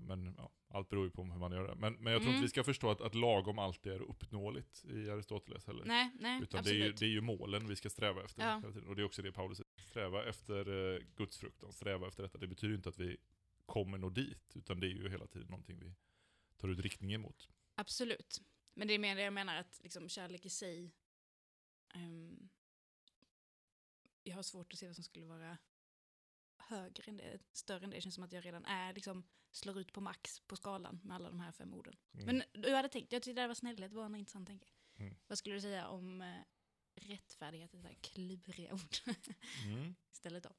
men 0.00 0.34
ja, 0.38 0.50
allt 0.68 0.88
beror 0.88 1.04
ju 1.04 1.10
på 1.10 1.24
hur 1.24 1.38
man 1.38 1.52
gör 1.52 1.68
det. 1.68 1.74
Men, 1.74 1.94
men 1.94 2.12
jag 2.12 2.22
tror 2.22 2.28
Mm. 2.30 2.34
inte 2.36 2.42
vi 2.44 2.48
ska 2.50 2.64
förstå 2.64 2.90
att, 2.90 3.00
att 3.00 3.14
lagom 3.14 3.58
alltid 3.58 3.92
är 3.92 4.00
uppnåeligt 4.02 4.84
i 4.84 5.10
Aristoteles 5.10 5.66
heller. 5.66 5.84
nej, 5.84 6.10
nej, 6.20 6.42
Utan 6.42 6.64
det 6.64 6.70
är, 6.70 6.72
absolut. 6.72 6.86
ju, 6.86 6.92
det 6.92 7.04
är 7.06 7.14
ju 7.14 7.20
målen 7.20 7.68
vi 7.68 7.76
ska 7.76 7.90
sträva 7.90 8.24
efter 8.24 8.42
Ja. 8.42 8.58
hela 8.60 8.72
tiden. 8.72 8.88
Och 8.88 8.96
det 8.96 9.02
är 9.02 9.06
också 9.06 9.22
det 9.22 9.32
Paulus 9.32 9.58
säger. 9.58 9.88
Sträva 9.88 10.24
efter 10.28 10.94
eh, 10.94 11.02
gudsfruktan, 11.16 11.72
sträva 11.72 12.08
efter 12.08 12.22
detta. 12.22 12.38
Det 12.38 12.46
betyder 12.46 12.74
inte 12.74 12.88
att 12.88 12.98
vi 12.98 13.16
kommer 13.66 13.98
nå 13.98 14.10
dit, 14.10 14.52
utan 14.56 14.80
det 14.80 14.86
är 14.86 14.90
ju 14.90 15.08
hela 15.10 15.26
tiden 15.26 15.48
någonting 15.48 15.78
vi 15.78 15.94
tar 16.56 16.68
ut 16.68 16.78
riktning 16.78 17.12
emot. 17.12 17.48
Absolut. 17.74 18.40
Men 18.74 18.88
det 18.88 18.94
är 18.94 18.98
mer 18.98 19.16
det 19.16 19.22
jag 19.22 19.32
menar 19.32 19.56
att 19.56 19.80
liksom, 19.82 20.08
kärlek 20.08 20.46
i 20.46 20.50
sig, 20.50 20.92
ehm, 21.94 22.48
jag 24.22 24.36
har 24.36 24.42
svårt 24.42 24.72
att 24.72 24.78
se 24.78 24.86
vad 24.86 24.94
som 24.94 25.04
skulle 25.04 25.26
vara 25.26 25.58
högre 26.66 27.10
än 27.10 27.16
det, 27.16 27.38
större 27.52 27.84
än 27.84 27.90
det. 27.90 27.96
Det 27.96 28.00
känns 28.00 28.14
som 28.14 28.24
att 28.24 28.32
jag 28.32 28.46
redan 28.46 28.64
är, 28.64 28.92
liksom, 28.94 29.24
slår 29.50 29.78
ut 29.78 29.92
på 29.92 30.00
max 30.00 30.40
på 30.40 30.56
skalan 30.56 31.00
med 31.04 31.16
alla 31.16 31.28
de 31.28 31.40
här 31.40 31.52
fem 31.52 31.74
orden. 31.74 31.96
Mm. 32.14 32.26
Men 32.26 32.62
du 32.62 32.74
hade 32.74 32.88
tänkt, 32.88 33.12
jag 33.12 33.22
tyckte 33.22 33.40
det 33.40 33.48
var 33.48 33.54
snällhet, 33.54 33.92
var 33.92 34.06
en 34.06 34.14
intressant 34.14 34.46
tanke. 34.48 34.68
Mm. 34.96 35.14
Vad 35.26 35.38
skulle 35.38 35.54
du 35.54 35.60
säga 35.60 35.88
om 35.88 36.20
eh, 36.22 36.40
rättfärdighet, 36.94 37.72
det 37.72 37.78
där 37.78 37.94
kluriga 38.00 38.72
ord 38.72 38.96
Mm. 39.64 39.94
istället 40.12 40.42
då? 40.42 40.50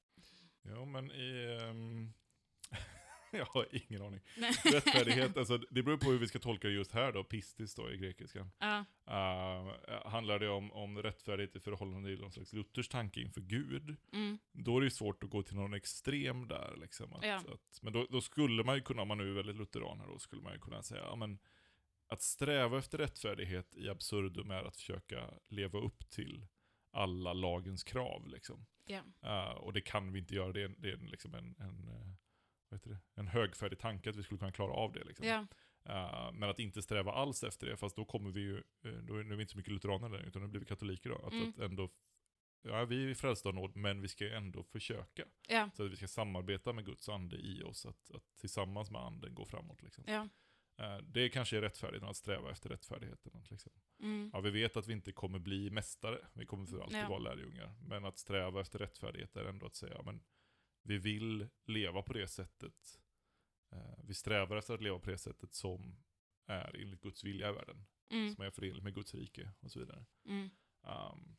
Ja, 0.61 0.85
men 0.85 1.11
i... 1.11 1.57
ehm, 1.61 2.13
jag 3.45 3.45
har 3.45 3.67
ingen 3.71 4.01
aning. 4.01 4.19
Nej. 4.37 4.51
Rättfärdighet, 4.63 5.37
alltså, 5.37 5.57
det 5.57 5.83
beror 5.83 5.97
på 5.97 6.11
hur 6.11 6.19
vi 6.19 6.27
ska 6.27 6.39
tolka 6.39 6.67
det 6.67 6.73
just 6.73 6.91
här 6.91 7.11
då, 7.11 7.23
pistis 7.23 7.75
då 7.75 7.91
i 7.91 7.97
grekiskan. 7.97 8.51
Ja, 8.59 8.85
Uh, 9.07 9.73
handlar 10.05 10.39
det 10.39 10.49
om, 10.49 10.71
om 10.71 11.03
rättfärdighet 11.03 11.55
i 11.55 11.59
förhållande 11.59 12.09
till 12.09 12.21
någon 12.21 12.31
slags 12.31 12.53
Luthers 12.53 12.87
tanke 12.87 13.21
inför 13.21 13.41
Gud, 13.41 13.95
mm, 14.13 14.37
då 14.51 14.77
är 14.77 14.81
det 14.81 14.85
ju 14.85 14.91
svårt 14.91 15.23
att 15.23 15.29
gå 15.29 15.43
till 15.43 15.55
någon 15.55 15.73
extrem 15.73 16.47
där. 16.47 16.75
Liksom, 16.81 17.13
att, 17.13 17.25
Ja. 17.25 17.35
att, 17.35 17.79
men 17.81 17.93
då, 17.93 18.07
då 18.09 18.21
skulle 18.21 18.63
man 18.63 18.75
ju 18.75 18.81
kunna, 18.81 19.01
om 19.01 19.07
man 19.07 19.17
nu 19.17 19.29
är 19.29 19.33
väldigt 19.33 19.55
lutheran 19.55 19.99
här, 19.99 20.07
då 20.07 20.19
skulle 20.19 20.41
man 20.41 20.53
ju 20.53 20.59
kunna 20.59 20.83
säga, 20.83 21.01
ja 21.01 21.15
men 21.15 21.39
att 22.07 22.21
sträva 22.21 22.77
efter 22.77 22.97
rättfärdighet 22.97 23.75
i 23.75 23.89
absurdum 23.89 24.51
är 24.51 24.63
att 24.63 24.75
försöka 24.75 25.33
leva 25.47 25.79
upp 25.79 26.09
till 26.09 26.47
alla 26.91 27.33
lagens 27.33 27.83
krav. 27.83 28.27
Liksom. 28.27 28.65
ja, 28.85 29.01
Uh, 29.23 29.57
och 29.57 29.73
det 29.73 29.81
kan 29.81 30.13
vi 30.13 30.19
inte 30.19 30.35
göra, 30.35 30.53
det 30.53 30.63
är, 30.63 30.75
det 30.77 30.91
är 30.91 30.97
liksom 30.97 31.33
en, 31.33 31.55
en, 31.59 31.87
eh, 31.87 32.07
vad 32.69 32.79
heter 32.79 32.89
det? 32.89 32.99
en 33.21 33.27
högfärdig 33.27 33.79
tanke 33.79 34.09
att 34.09 34.15
vi 34.15 34.23
skulle 34.23 34.37
kunna 34.39 34.51
klara 34.51 34.71
av 34.71 34.93
det. 34.93 35.03
Liksom. 35.03 35.27
ja, 35.27 35.47
Uh, 35.89 36.31
men 36.33 36.49
att 36.49 36.59
inte 36.59 36.81
sträva 36.81 37.11
alls 37.11 37.43
efter 37.43 37.67
det, 37.67 37.77
fast 37.77 37.95
då 37.95 38.05
kommer 38.05 38.29
vi 38.31 38.41
ju, 38.41 38.57
eh, 38.57 38.91
då 38.91 39.15
är 39.15 39.23
nu 39.23 39.33
är 39.33 39.37
vi 39.37 39.41
inte 39.41 39.51
så 39.51 39.57
mycket 39.57 39.73
lutheraner 39.73 40.09
längre, 40.09 40.27
utan 40.27 40.41
nu 40.41 40.47
blir 40.47 40.59
vi 40.59 40.65
katoliker 40.65 41.09
då. 41.09 41.15
Att, 41.15 41.33
Mm. 41.33 41.49
att 41.49 41.59
ändå, 41.59 41.89
ja 42.61 42.85
vi 42.85 43.09
är 43.11 43.13
frälsta 43.15 43.49
av 43.49 43.55
nåd, 43.55 43.75
men 43.75 44.01
vi 44.01 44.07
ska 44.07 44.23
ju 44.23 44.31
ändå 44.33 44.63
försöka. 44.63 45.23
ja, 45.47 45.69
Så 45.73 45.85
att 45.85 45.91
vi 45.91 45.95
ska 45.95 46.07
samarbeta 46.07 46.73
med 46.73 46.85
Guds 46.85 47.09
ande 47.09 47.35
i 47.37 47.63
oss, 47.63 47.85
att, 47.85 48.11
att 48.11 48.23
tillsammans 48.39 48.91
med 48.91 49.01
anden 49.01 49.35
gå 49.35 49.45
framåt. 49.45 49.81
Liksom. 49.81 50.03
ja, 50.07 50.27
Uh, 50.81 50.97
det 50.97 51.29
kanske 51.29 51.57
är 51.57 51.61
rättfärdigt, 51.61 52.03
att 52.03 52.15
sträva 52.15 52.51
efter 52.51 52.69
rättfärdigheten. 52.69 53.31
Liksom, 53.49 53.71
mm, 53.99 54.29
ja, 54.33 54.39
vi 54.39 54.49
vet 54.51 54.77
att 54.77 54.87
vi 54.87 54.93
inte 54.93 55.11
kommer 55.11 55.39
bli 55.39 55.69
mästare, 55.69 56.27
vi 56.33 56.45
kommer 56.45 56.65
för 56.65 56.79
alltid 56.79 56.99
Ja. 56.99 57.09
vara 57.09 57.19
lärjungar. 57.19 57.75
Men 57.81 58.05
att 58.05 58.17
sträva 58.17 58.61
efter 58.61 58.79
rättfärdighet 58.79 59.35
är 59.35 59.45
ändå 59.45 59.65
att 59.65 59.75
säga, 59.75 60.01
men 60.05 60.23
vi 60.87 60.97
vill 60.97 61.47
leva 61.65 62.01
på 62.01 62.13
det 62.13 62.27
sättet. 62.27 62.99
Eh, 63.71 63.97
vi 64.03 64.13
strävar 64.13 64.57
efter 64.57 64.73
att 64.73 64.81
leva 64.81 64.99
på 64.99 65.09
det 65.09 65.17
sättet 65.17 65.53
som 65.53 65.95
är 66.45 66.75
enligt 66.81 67.01
Guds 67.01 67.23
vilja 67.23 67.49
i 67.49 67.53
världen. 67.53 67.85
mm, 68.09 68.35
Som 68.35 68.45
är 68.45 68.51
förenligt 68.51 68.83
med 68.83 68.95
Guds 68.95 69.13
rike 69.15 69.51
och 69.59 69.71
så 69.71 69.79
vidare. 69.79 70.05
mm, 70.25 70.49
Um, 70.81 71.35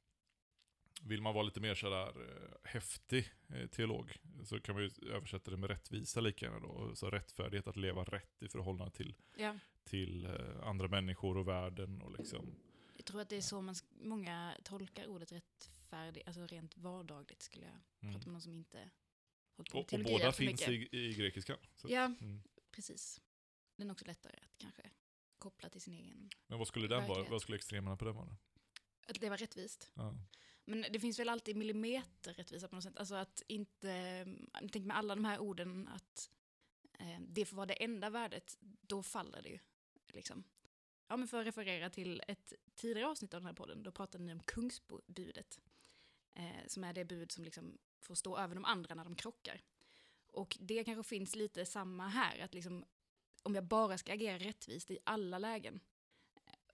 vill 1.03 1.23
man 1.23 1.35
vara 1.35 1.43
lite 1.45 1.61
mer 1.61 1.75
sådär 1.75 2.21
uh, 2.21 2.55
häftig 2.65 3.33
eh, 3.49 3.67
teolog 3.67 4.17
så 4.45 4.61
kan 4.61 4.75
man 4.75 4.85
ju 4.85 4.91
översätta 5.11 5.51
det 5.51 5.57
med 5.57 5.71
rättvisa 5.71 6.21
lika 6.21 6.47
gärna 6.47 6.61
då. 6.61 6.95
Så 6.97 7.11
rättfärdighet, 7.11 7.67
att 7.67 7.77
leva 7.77 8.05
rätt 8.05 8.43
i 8.43 8.49
förhållande 8.49 8.95
till, 8.97 9.15
ja. 9.37 9.59
till 9.85 10.25
eh, 10.27 10.63
andra 10.63 10.89
människor 10.89 11.37
och 11.37 11.49
världen 11.49 12.03
och 12.03 12.13
liksom 12.19 12.55
Jag 12.97 13.05
tror 13.05 13.21
att 13.21 13.29
det 13.29 13.37
är 13.37 13.41
så 13.41 13.61
man, 13.61 13.75
många 13.91 14.55
tolkar 14.65 15.07
ordet 15.07 15.33
rättfärdig, 15.33 16.23
alltså 16.27 16.47
rent 16.47 16.77
vardagligt 16.77 17.43
skulle 17.43 17.67
jag 17.67 17.79
Mm. 18.01 18.15
prata 18.15 18.27
med 18.27 18.33
någon 18.33 18.43
som 18.43 18.55
inte 18.55 18.91
på 19.65 19.79
Och, 19.79 19.93
och 19.93 20.01
båda 20.01 20.33
finns 20.33 20.69
i, 20.69 20.89
i 20.93 21.15
grekiskan. 21.15 21.57
Så, 21.77 21.89
Ja, 21.91 22.05
mm. 22.05 22.43
precis. 22.71 23.21
Den 23.77 23.89
är 23.89 23.93
också 23.93 24.05
lättare 24.05 24.37
att 24.43 24.59
kanske 24.59 24.83
koppla 25.39 25.69
till 25.69 25.81
sin 25.81 25.95
egen, 25.95 26.31
Men 26.47 26.59
vad 26.59 26.69
skulle 26.69 26.89
den 26.89 27.09
vara? 27.09 27.29
Vad 27.29 27.43
skulle 27.43 27.57
extremerna 27.57 27.97
på 27.97 28.05
den 28.05 28.15
vara? 28.15 28.37
att 29.09 29.21
leva 29.21 29.37
rättvist. 29.37 29.91
Ja. 29.95 30.15
Men 30.65 30.87
det 30.91 31.01
finns 31.01 31.19
väl 31.19 31.29
alltid 31.29 31.57
millimeterrättvisa 31.57 32.69
på 32.69 32.75
något 32.75 32.85
sätt. 32.85 32.97
Alltså 32.97 33.15
att 33.15 33.43
inte, 33.47 34.27
tänk 34.73 34.87
med 34.87 34.97
alla 34.97 35.15
de 35.15 35.25
här 35.25 35.39
orden 35.39 35.89
att 35.89 36.31
eh, 36.99 37.21
det 37.29 37.45
får 37.45 37.57
vara 37.57 37.67
det 37.67 37.85
enda 37.85 38.11
värdet, 38.11 38.59
då 38.61 39.03
faller 39.03 39.43
det 39.43 39.49
ju. 39.49 39.59
Liksom. 40.09 40.45
Ja, 41.09 41.17
men 41.17 41.29
för 41.29 41.41
att 41.41 41.47
referera 41.47 41.91
till 41.91 42.23
ett 42.29 42.53
tidigare 42.75 43.09
avsnitt 43.09 43.35
av 43.35 43.41
den 43.41 43.47
här 43.47 43.55
podden, 43.55 43.83
då 43.83 43.93
pratade 43.93 44.25
ni 44.25 44.33
om 44.33 44.41
kungsbudet. 44.41 45.61
Eh, 46.35 46.67
som 46.67 46.85
är 46.85 46.93
det 46.93 47.05
bud 47.05 47.33
som 47.33 47.45
liksom 47.45 47.79
får 48.09 48.15
stå 48.15 48.39
över 48.39 48.55
de 48.55 48.65
andra 48.65 48.95
när 48.95 49.05
de 49.05 49.15
krockar. 49.15 49.63
Och 50.27 50.57
det 50.61 50.85
kanske 50.85 51.09
finns 51.09 51.37
lite 51.37 51.67
samma 51.67 52.09
här, 52.09 52.39
att 52.39 52.55
liksom, 52.55 52.85
om 53.43 53.55
jag 53.55 53.65
bara 53.65 53.99
ska 53.99 54.13
agera 54.13 54.39
rättvist 54.39 54.91
i 54.91 54.99
alla 55.05 55.39
lägen, 55.39 55.81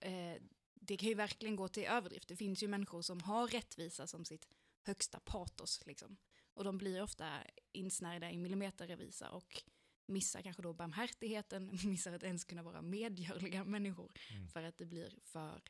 eh, 0.01 0.35
det 0.73 0.97
kan 0.97 1.09
ju 1.09 1.15
verkligen 1.15 1.55
gå 1.55 1.67
till 1.67 1.83
överdrift. 1.83 2.27
Det 2.27 2.35
finns 2.35 2.63
ju 2.63 2.67
människor 2.67 3.01
som 3.01 3.21
har 3.21 3.47
rättvisa 3.47 4.07
som 4.07 4.25
sitt 4.25 4.47
högsta 4.81 5.19
patos. 5.19 5.83
Liksom. 5.85 6.17
Och 6.53 6.63
de 6.63 6.77
blir 6.77 7.01
ofta 7.03 7.43
insnärjda 7.71 8.31
i 8.31 8.37
millimeterrättvisa 8.37 9.29
och 9.29 9.63
missar 10.05 10.41
kanske 10.41 10.61
då 10.61 10.73
barmhärtigheten, 10.73 11.79
missar 11.85 12.13
att 12.13 12.23
ens 12.23 12.43
kunna 12.43 12.63
vara 12.63 12.81
medgörliga 12.81 13.63
människor 13.63 14.11
Mm. 14.31 14.47
för 14.47 14.63
att 14.63 14.77
det 14.77 14.85
blir 14.85 15.19
för, 15.23 15.61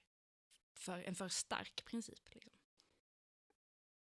för 0.74 1.04
en 1.04 1.16
för 1.16 1.30
stark 1.30 1.86
princip. 1.86 2.34
Liksom. 2.34 2.52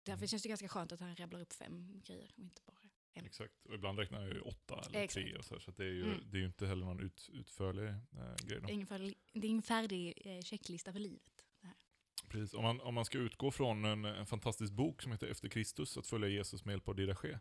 Därför 0.09 0.27
känns 0.27 0.42
det 0.42 0.49
ganska 0.49 0.68
skönt 0.68 0.92
att 0.92 1.01
han 1.01 1.16
rabblar 1.16 1.40
upp 1.40 1.53
fem 1.53 2.01
grejer 2.05 2.31
och 2.37 2.38
inte 2.38 2.62
bara 2.66 2.77
en. 3.12 3.25
Exakt. 3.25 3.66
Och 3.66 3.75
ibland 3.75 3.99
räknar 3.99 4.21
jag 4.21 4.33
ju 4.33 4.40
åtta 4.40 4.85
eller 4.88 5.01
Exakt. 5.01 5.27
tre 5.27 5.37
och 5.37 5.44
så, 5.44 5.55
här, 5.55 5.61
så 5.61 5.71
att 5.71 5.77
det, 5.77 5.85
är 5.85 5.90
ju, 5.90 6.05
Mm. 6.05 6.21
det 6.31 6.37
är 6.37 6.40
ju 6.40 6.47
inte 6.47 6.66
heller 6.66 6.87
någon 6.87 7.01
ut, 7.01 7.31
utförlig 7.33 7.88
eh, 7.88 8.47
grej. 8.47 8.61
Då. 8.61 8.68
ingen 8.68 8.87
färdig, 8.87 9.14
det 9.33 9.47
är 9.47 9.51
ingen 9.51 9.62
färdig 9.62 10.23
eh, 10.25 10.42
checklista 10.42 10.92
för 10.92 10.99
livet. 11.01 11.44
Precis. 12.29 12.55
Om, 12.55 12.62
man, 12.62 12.81
om 12.81 12.94
man 12.94 13.05
ska 13.05 13.18
utgå 13.18 13.51
från 13.51 13.85
en, 13.85 14.05
en 14.05 14.27
fantastisk 14.27 14.73
bok 14.73 15.03
som 15.03 15.12
heter 15.12 15.27
Efter 15.27 15.49
Kristus, 15.49 15.97
att 15.97 16.07
följa 16.07 16.29
Jesus 16.29 16.64
med 16.64 16.73
hjälp 16.73 16.88
av 16.88 16.97
Didache, 16.97 17.40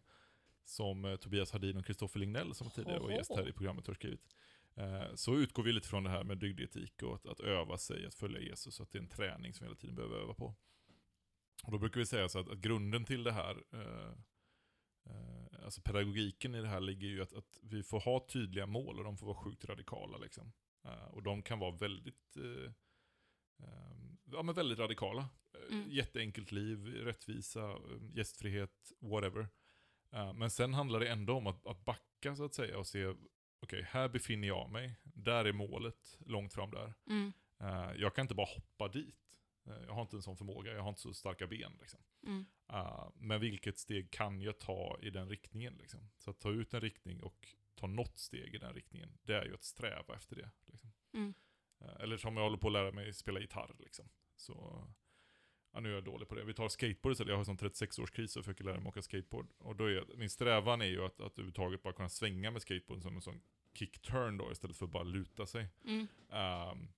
som 0.66 1.06
eh, 1.06 1.16
Tobias 1.16 1.52
Hadin 1.52 1.78
och 1.78 1.86
Kristoffer 1.86 2.20
Lignell, 2.20 2.56
som 2.56 2.70
tidigare 2.70 3.00
var 3.00 3.12
gäst 3.12 3.32
här 3.36 3.50
i 3.50 3.54
programmet, 3.54 3.88
har 3.88 3.94
skrivit. 3.94 4.36
Eh, 4.76 5.16
så 5.16 5.36
utgår 5.36 5.64
vi 5.64 5.72
lite 5.72 5.88
från 5.88 6.04
det 6.04 6.10
här 6.10 6.24
med 6.24 6.38
dygdetik 6.38 7.04
och 7.04 7.16
att, 7.16 7.26
att 7.26 7.40
öva 7.40 7.78
sig 7.78 8.06
att 8.06 8.16
följa 8.16 8.40
Jesus, 8.40 8.82
att 8.82 8.92
det 8.92 8.98
är 8.98 9.02
en 9.02 9.10
träning 9.10 9.54
som 9.54 9.64
vi 9.64 9.68
hela 9.68 9.80
tiden 9.80 9.96
behöver 9.96 10.16
öva 10.16 10.34
på. 10.34 10.56
Och 11.64 11.72
då 11.72 11.78
brukar 11.78 12.00
vi 12.00 12.06
säga 12.06 12.30
så 12.30 12.40
att, 12.40 12.50
att 12.50 12.58
grunden 12.58 13.06
till 13.06 13.24
det 13.24 13.32
här, 13.32 13.64
eh, 13.74 14.12
eh, 15.10 15.64
alltså 15.66 15.82
pedagogiken 15.82 16.56
i 16.56 16.62
det 16.62 16.68
här 16.68 16.80
ligger 16.80 17.08
ju 17.08 17.22
att, 17.22 17.34
att 17.34 17.60
vi 17.62 17.84
får 17.84 18.00
ha 18.00 18.28
tydliga 18.30 18.66
mål 18.66 18.98
och 18.98 19.04
de 19.04 19.18
får 19.18 19.28
vara 19.28 19.38
sjukt 19.38 19.66
radikala. 19.66 20.18
Liksom. 20.18 20.54
Uh, 20.86 21.08
och 21.08 21.24
de 21.24 21.42
kan 21.42 21.60
vara 21.60 21.72
väldigt, 21.72 22.38
uh, 22.38 22.72
um, 23.58 24.18
ja, 24.24 24.44
men 24.44 24.56
väldigt 24.56 24.80
radikala. 24.80 25.30
Mm. 25.70 25.90
Jätteenkelt 25.90 26.52
liv, 26.52 26.86
rättvisa, 26.86 27.80
gästfrihet, 28.14 28.92
whatever. 29.00 29.48
Men 30.36 30.50
sen 30.50 30.74
handlar 30.74 31.00
det 31.00 31.08
ändå 31.08 31.34
om 31.34 31.48
att, 31.48 31.68
att 31.68 31.86
backa 31.86 32.36
så 32.36 32.46
att 32.46 32.54
säga 32.54 32.78
och 32.78 32.88
se, 32.88 33.06
okej, 33.06 33.20
okay, 33.62 33.82
här 33.82 34.10
befinner 34.10 34.48
jag 34.48 34.72
mig, 34.72 34.96
där 35.04 35.46
är 35.46 35.54
målet, 35.54 36.18
långt 36.26 36.54
fram 36.54 36.72
där. 36.72 36.94
Mm. 37.10 37.34
jag 38.00 38.16
kan 38.16 38.22
inte 38.22 38.36
bara 38.36 38.48
hoppa 38.48 38.88
dit. 38.88 39.27
Eh, 39.68 39.84
jag 39.88 39.94
har 39.94 40.02
inte 40.02 40.16
en 40.16 40.22
sån 40.22 40.38
förmåga, 40.38 40.74
jag 40.74 40.82
har 40.82 40.90
inte 40.90 41.02
så 41.02 41.14
starka 41.14 41.48
ben. 41.48 41.78
Liksom. 41.80 42.00
Mm. 42.24 42.46
Uh, 42.74 43.10
men 43.16 43.42
vilket 43.42 43.80
steg 43.80 44.12
kan 44.12 44.42
jag 44.42 44.60
ta 44.60 44.98
i 45.02 45.10
den 45.10 45.30
riktningen? 45.30 45.78
Liksom? 45.78 46.10
Så 46.18 46.32
att 46.32 46.40
ta 46.40 46.50
ut 46.50 46.74
en 46.74 46.82
riktning 46.82 47.24
och 47.24 47.48
ta 47.76 47.88
något 47.88 48.18
steg 48.18 48.56
i 48.56 48.58
den 48.58 48.74
riktningen, 48.74 49.18
det 49.24 49.34
är 49.34 49.46
ju 49.46 49.54
att 49.54 49.64
sträva 49.64 50.16
efter 50.16 50.36
det. 50.36 50.50
Liksom. 50.66 50.92
Mm. 51.14 51.34
Uh, 51.82 52.02
eller 52.02 52.18
som 52.18 52.38
jag 52.38 52.44
håller 52.44 52.58
på 52.58 52.68
att 52.68 52.74
lära 52.74 52.92
mig 52.92 53.14
spela 53.14 53.40
gitarr. 53.40 53.76
Liksom. 53.80 54.10
Så, 54.36 54.88
ja, 55.74 55.80
nu 55.80 55.90
är 55.90 55.94
jag 55.94 56.04
dålig 56.04 56.28
på 56.28 56.36
det. 56.36 56.44
Vi 56.44 56.54
tar 56.54 56.70
skateboard 56.70 57.12
istället, 57.12 57.30
jag 57.30 57.38
har 57.38 57.50
en 57.50 57.58
36-årskris 57.58 58.38
och 58.38 58.46
försöker 58.46 58.64
lära 58.64 58.80
mig 58.80 58.90
åka 58.90 59.02
skateboard. 59.02 59.48
Och 59.58 59.76
då 59.76 59.86
är, 59.86 60.18
min 60.18 60.30
strävan 60.30 60.82
är 60.82 60.86
ju 60.86 61.06
att, 61.06 61.22
att 61.22 61.34
överhuvudtaget 61.34 61.84
bara 61.84 61.94
kunna 61.94 62.10
svänga 62.10 62.52
med 62.52 62.62
skateboarden 62.62 63.02
som 63.02 63.16
en 63.16 63.22
sån 63.22 63.42
kick-turn 63.74 64.38
då, 64.38 64.52
istället 64.52 64.78
för 64.78 64.86
att 64.86 64.92
bara 64.92 65.04
luta 65.04 65.46
sig. 65.46 65.68
Mm. 65.86 66.08
Um, 66.30 66.90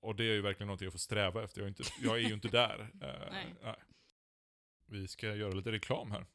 och 0.00 0.16
det 0.16 0.24
är 0.24 0.34
ju 0.34 0.40
verkligen 0.40 0.66
någonting 0.66 0.86
jag 0.86 0.92
får 0.92 0.98
sträva 0.98 1.44
efter. 1.44 1.60
Jag 1.60 1.64
är, 1.64 1.68
inte, 1.68 1.82
jag 2.02 2.16
är 2.16 2.28
ju 2.28 2.34
inte 2.34 2.48
där. 2.48 2.80
Uh, 2.80 2.88
nej. 3.30 3.54
nej. 3.62 3.76
Vi 4.86 5.08
ska 5.08 5.34
göra 5.34 5.54
lite 5.54 5.72
reklam 5.72 6.10
här. 6.10 6.26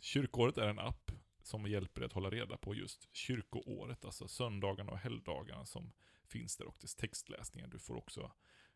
Kyrkåret 0.00 0.58
är 0.58 0.68
en 0.68 0.78
app 0.78 1.10
som 1.42 1.66
hjälper 1.66 2.00
dig 2.00 2.06
att 2.06 2.12
hålla 2.12 2.30
reda 2.30 2.56
på 2.56 2.74
just 2.74 3.08
kyrkoåret, 3.16 4.04
alltså 4.04 4.28
söndagarna 4.28 4.92
och 4.92 4.98
helgdagarna 4.98 5.64
som 5.64 5.92
finns 6.26 6.56
där 6.56 6.66
och 6.66 6.76
dess 6.80 6.94
textläsningar. 6.94 7.68
Du 7.68 7.78
får 7.78 7.96
också 7.96 8.32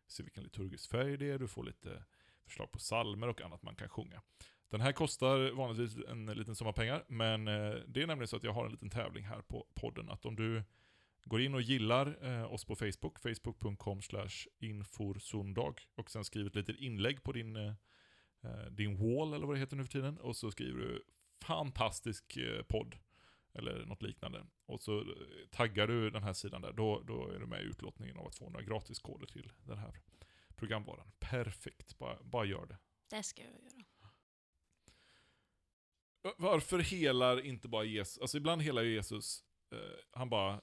se 0.07 0.23
vilken 0.23 0.43
liturgisk 0.43 0.91
färg 0.91 1.17
det 1.17 1.31
är, 1.31 1.39
du 1.39 1.47
får 1.47 1.63
lite 1.63 2.03
förslag 2.43 2.71
på 2.71 2.79
salmer 2.79 3.27
och 3.27 3.41
annat 3.41 3.63
man 3.63 3.75
kan 3.75 3.89
sjunga. 3.89 4.21
Den 4.69 4.81
här 4.81 4.91
kostar 4.91 5.51
vanligtvis 5.51 6.05
en 6.07 6.25
liten 6.25 6.55
summa 6.55 6.73
pengar, 6.73 7.05
men 7.07 7.47
eh, 7.47 7.75
det 7.87 8.01
är 8.01 8.07
nämligen 8.07 8.27
så 8.27 8.35
att 8.35 8.43
jag 8.43 8.53
har 8.53 8.65
en 8.65 8.71
liten 8.71 8.89
tävling 8.89 9.25
här 9.25 9.41
på 9.41 9.67
podden, 9.73 10.09
att 10.09 10.25
om 10.25 10.35
du 10.35 10.63
Går 11.29 11.41
in 11.41 11.53
och 11.53 11.61
gillar 11.61 12.25
eh, 12.25 12.53
oss 12.53 12.65
på 12.65 12.75
Facebook, 12.75 13.19
facebook.com 13.19 14.01
inforsundag 14.59 15.73
och 15.95 16.11
sen 16.11 16.25
skriver 16.25 16.49
ett 16.49 16.55
litet 16.55 16.75
inlägg 16.75 17.23
på 17.23 17.31
din, 17.31 17.55
eh, 17.55 17.73
eh, 18.43 18.65
din 18.71 18.97
wall 18.97 19.33
eller 19.33 19.47
vad 19.47 19.55
det 19.55 19.59
heter 19.59 19.75
nu 19.75 19.83
för 19.83 19.91
tiden 19.91 20.17
och 20.17 20.35
så 20.35 20.51
skriver 20.51 20.79
du 20.79 21.03
fantastisk 21.41 22.37
eh, 22.37 22.63
podd 22.63 22.95
eller 23.53 23.85
något 23.85 24.01
liknande. 24.01 24.45
Och 24.65 24.81
så 24.81 24.99
eh, 24.99 25.07
taggar 25.51 25.87
du 25.87 26.09
den 26.09 26.23
här 26.23 26.33
sidan 26.33 26.61
där, 26.61 26.73
då, 26.73 27.03
då 27.07 27.27
är 27.27 27.39
du 27.39 27.45
med 27.45 27.61
i 27.61 27.65
utlottningen 27.65 28.17
av 28.17 28.27
att 28.27 28.35
få 28.35 28.49
några 28.49 28.65
gratiskoder 28.65 29.27
till 29.27 29.51
den 29.63 29.77
här 29.77 30.01
programvaran. 30.55 31.11
Perfekt, 31.19 31.97
bara, 31.97 32.23
bara 32.23 32.45
gör 32.45 32.65
det. 32.65 32.77
Det 33.09 33.23
ska 33.23 33.41
jag 33.41 33.51
göra. 33.51 33.85
Varför 36.37 36.79
helar 36.79 37.41
inte 37.41 37.67
bara 37.67 37.83
Jesus? 37.83 38.17
Alltså 38.21 38.37
ibland 38.37 38.61
helar 38.61 38.83
Jesus, 38.83 39.43
eh, 39.71 39.99
han 40.11 40.29
bara 40.29 40.61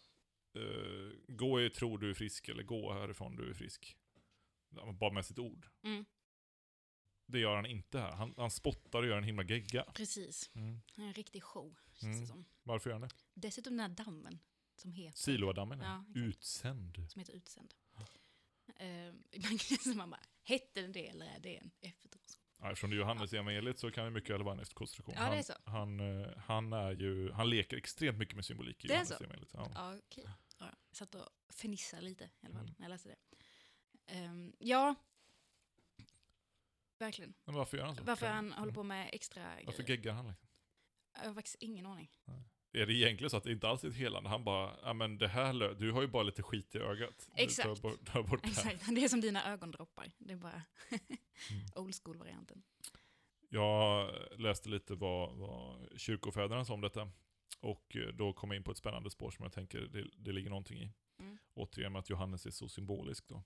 uh, 0.56 1.12
gå 1.28 1.60
i 1.62 1.70
tro 1.70 1.96
du 1.96 2.10
är 2.10 2.14
frisk, 2.14 2.48
eller 2.48 2.62
gå 2.62 2.92
härifrån 2.92 3.36
du 3.36 3.50
är 3.50 3.54
frisk. 3.54 3.96
Bara 5.00 5.12
med 5.12 5.26
sitt 5.26 5.38
ord. 5.38 5.66
Mm. 5.82 6.04
Det 7.26 7.38
gör 7.38 7.56
han 7.56 7.66
inte 7.66 7.98
här. 7.98 8.12
Han, 8.12 8.34
han 8.36 8.50
spottar 8.50 8.98
och 8.98 9.06
gör 9.06 9.16
en 9.16 9.24
himla 9.24 9.44
gegga. 9.44 9.84
Precis. 9.94 10.50
Mm. 10.54 10.80
En 10.96 11.12
riktig 11.12 11.42
show, 11.42 11.76
känns 11.92 12.02
mm. 12.02 12.20
det 12.20 12.26
som. 12.26 12.44
Varför 12.62 12.90
gör 12.90 12.94
han 12.98 13.08
det? 13.08 13.14
Dessutom 13.34 13.76
den 13.76 13.80
här 13.80 14.04
dammen 14.04 14.38
som 14.76 14.92
heter... 14.92 15.18
Siloadammen, 15.18 15.80
ja. 15.80 16.04
Utsänd. 16.14 17.06
Som 17.08 17.20
heter 17.20 17.32
Utsänd. 17.32 17.74
Uh, 18.82 19.94
man 19.94 20.10
bara, 20.10 20.20
hette 20.42 20.82
den 20.82 20.92
det 20.92 21.08
eller 21.08 21.26
är 21.26 21.40
det 21.40 21.56
en 21.56 21.70
efterkonstruktion? 21.80 22.46
Ja, 22.58 22.70
eftersom 22.70 22.90
det 22.90 22.96
är 22.96 22.98
Johannes 22.98 23.32
ja. 23.32 23.38
evangeliet 23.40 23.78
så 23.78 23.90
kan 23.90 24.04
det 24.04 24.10
mycket 24.10 24.30
väl 24.30 24.42
vara 24.42 24.54
en 24.54 24.60
efterkonstruktion. 24.60 25.14
Ja, 25.18 25.30
det 25.30 25.36
är 25.36 25.42
så. 25.42 25.52
Han, 25.64 26.00
han, 26.00 26.20
eh, 26.20 26.28
han, 26.36 26.72
är 26.72 26.92
ju, 26.92 27.32
han 27.32 27.50
leker 27.50 27.76
extremt 27.76 28.18
mycket 28.18 28.34
med 28.34 28.44
symbolik 28.44 28.84
i 28.84 28.88
Johannes 28.88 29.10
evangeliet. 29.10 29.50
Ja. 29.52 29.70
Ja, 29.74 29.96
okay. 29.96 30.24
Ja, 30.58 30.66
jag 30.88 30.96
satt 30.96 31.14
och 31.14 31.28
fnissade 31.48 32.02
lite 32.02 32.24
i 32.24 32.46
alla 32.46 32.54
fall 32.54 32.62
mm. 32.62 32.74
när 32.78 32.84
jag 32.84 32.90
läste 32.90 33.08
det. 33.08 33.16
Um, 34.14 34.52
ja, 34.58 34.94
verkligen. 36.98 37.34
Men 37.44 37.54
varför 37.54 37.76
gör 37.76 37.84
han 37.84 37.96
så? 37.96 38.02
Varför 38.04 38.26
han 38.26 38.52
håller 38.52 38.72
på 38.72 38.82
med 38.82 39.10
extra 39.12 39.42
Varför 39.64 39.82
grejer. 39.82 39.96
geggar 39.96 40.12
han? 40.12 40.26
Liksom? 40.26 40.48
Jag 41.12 41.28
har 41.28 41.34
faktiskt 41.34 41.56
ingen 41.60 41.86
aning. 41.86 42.10
Nej. 42.24 42.44
Är 42.72 42.86
det 42.86 42.92
egentligen 42.92 43.30
så 43.30 43.36
att 43.36 43.44
det 43.44 43.52
inte 43.52 43.68
alls 43.68 43.84
är 43.84 43.88
ett 43.88 43.96
helande? 43.96 44.28
Han 44.28 44.44
bara, 44.44 44.76
ja 44.82 44.92
men 44.92 45.18
det 45.18 45.28
här, 45.28 45.74
du 45.74 45.92
har 45.92 46.02
ju 46.02 46.08
bara 46.08 46.22
lite 46.22 46.42
skit 46.42 46.74
i 46.74 46.78
ögat. 46.78 47.28
Exakt. 47.34 47.82
Bort, 47.82 48.12
bort 48.12 48.42
det 48.42 48.48
Exakt, 48.48 48.94
det 48.94 49.04
är 49.04 49.08
som 49.08 49.20
dina 49.20 49.52
ögondroppar. 49.52 50.12
Det 50.18 50.32
är 50.32 50.36
bara 50.36 50.62
mm. 51.50 51.66
old 51.74 51.94
school-varianten. 51.94 52.62
Jag 53.48 54.10
läste 54.38 54.68
lite 54.68 54.94
vad, 54.94 55.36
vad 55.36 55.88
kyrkofäderna 55.96 56.64
sa 56.64 56.74
om 56.74 56.80
detta. 56.80 57.10
Och 57.60 57.96
eh, 57.96 58.08
då 58.08 58.32
kom 58.32 58.50
jag 58.50 58.56
in 58.56 58.64
på 58.64 58.70
ett 58.70 58.78
spännande 58.78 59.10
spår 59.10 59.30
som 59.30 59.42
jag 59.42 59.52
tänker 59.52 59.80
det, 59.80 60.04
det 60.16 60.32
ligger 60.32 60.50
någonting 60.50 60.78
i. 60.78 60.92
Mm. 61.18 61.38
Återigen 61.54 61.92
med 61.92 61.98
att 61.98 62.10
Johannes 62.10 62.46
är 62.46 62.50
så 62.50 62.68
symbolisk 62.68 63.28
då. 63.28 63.44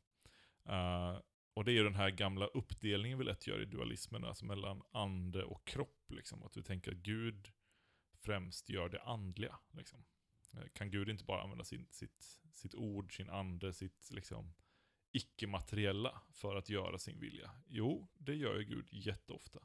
Uh, 0.68 1.20
och 1.54 1.64
det 1.64 1.72
är 1.72 1.74
ju 1.74 1.84
den 1.84 1.94
här 1.94 2.10
gamla 2.10 2.46
uppdelningen 2.46 3.18
vi 3.18 3.24
lätt 3.24 3.46
gör 3.46 3.62
i 3.62 3.64
dualismen, 3.64 4.24
alltså 4.24 4.44
mellan 4.44 4.82
ande 4.90 5.44
och 5.44 5.66
kropp. 5.66 6.04
Liksom. 6.08 6.42
Att 6.42 6.56
vi 6.56 6.62
tänker 6.62 6.92
att 6.92 6.98
Gud 6.98 7.52
främst 8.18 8.70
gör 8.70 8.88
det 8.88 9.02
andliga. 9.02 9.58
Liksom. 9.70 10.04
Eh, 10.52 10.68
kan 10.72 10.90
Gud 10.90 11.08
inte 11.08 11.24
bara 11.24 11.42
använda 11.42 11.64
sin, 11.64 11.86
sitt, 11.90 12.40
sitt 12.52 12.74
ord, 12.74 13.16
sin 13.16 13.30
ande, 13.30 13.72
sitt 13.72 14.10
liksom, 14.10 14.54
icke-materiella 15.12 16.22
för 16.32 16.56
att 16.56 16.68
göra 16.68 16.98
sin 16.98 17.20
vilja? 17.20 17.50
Jo, 17.66 18.08
det 18.18 18.34
gör 18.34 18.58
ju 18.58 18.64
Gud 18.64 18.88
jätteofta. 18.90 19.60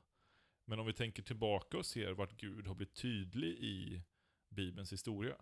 Men 0.66 0.80
om 0.80 0.86
vi 0.86 0.94
tänker 0.94 1.24
tillbaka 1.24 1.78
och 1.78 1.86
ser 1.86 2.12
vart 2.12 2.38
Gud 2.38 2.68
har 2.68 2.76
blivit 2.76 2.96
tydlig 2.96 3.50
i 3.50 4.04
Bibelns 4.56 4.94
historia, 4.94 5.36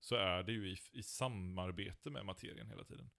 så 0.00 0.16
är 0.16 0.42
det 0.42 0.52
ju 0.52 0.72
i, 0.72 0.76
i 0.92 1.02
samarbete 1.02 2.10
med 2.10 2.26
materien 2.26 2.68
hela 2.68 2.84
tiden. 2.84 3.10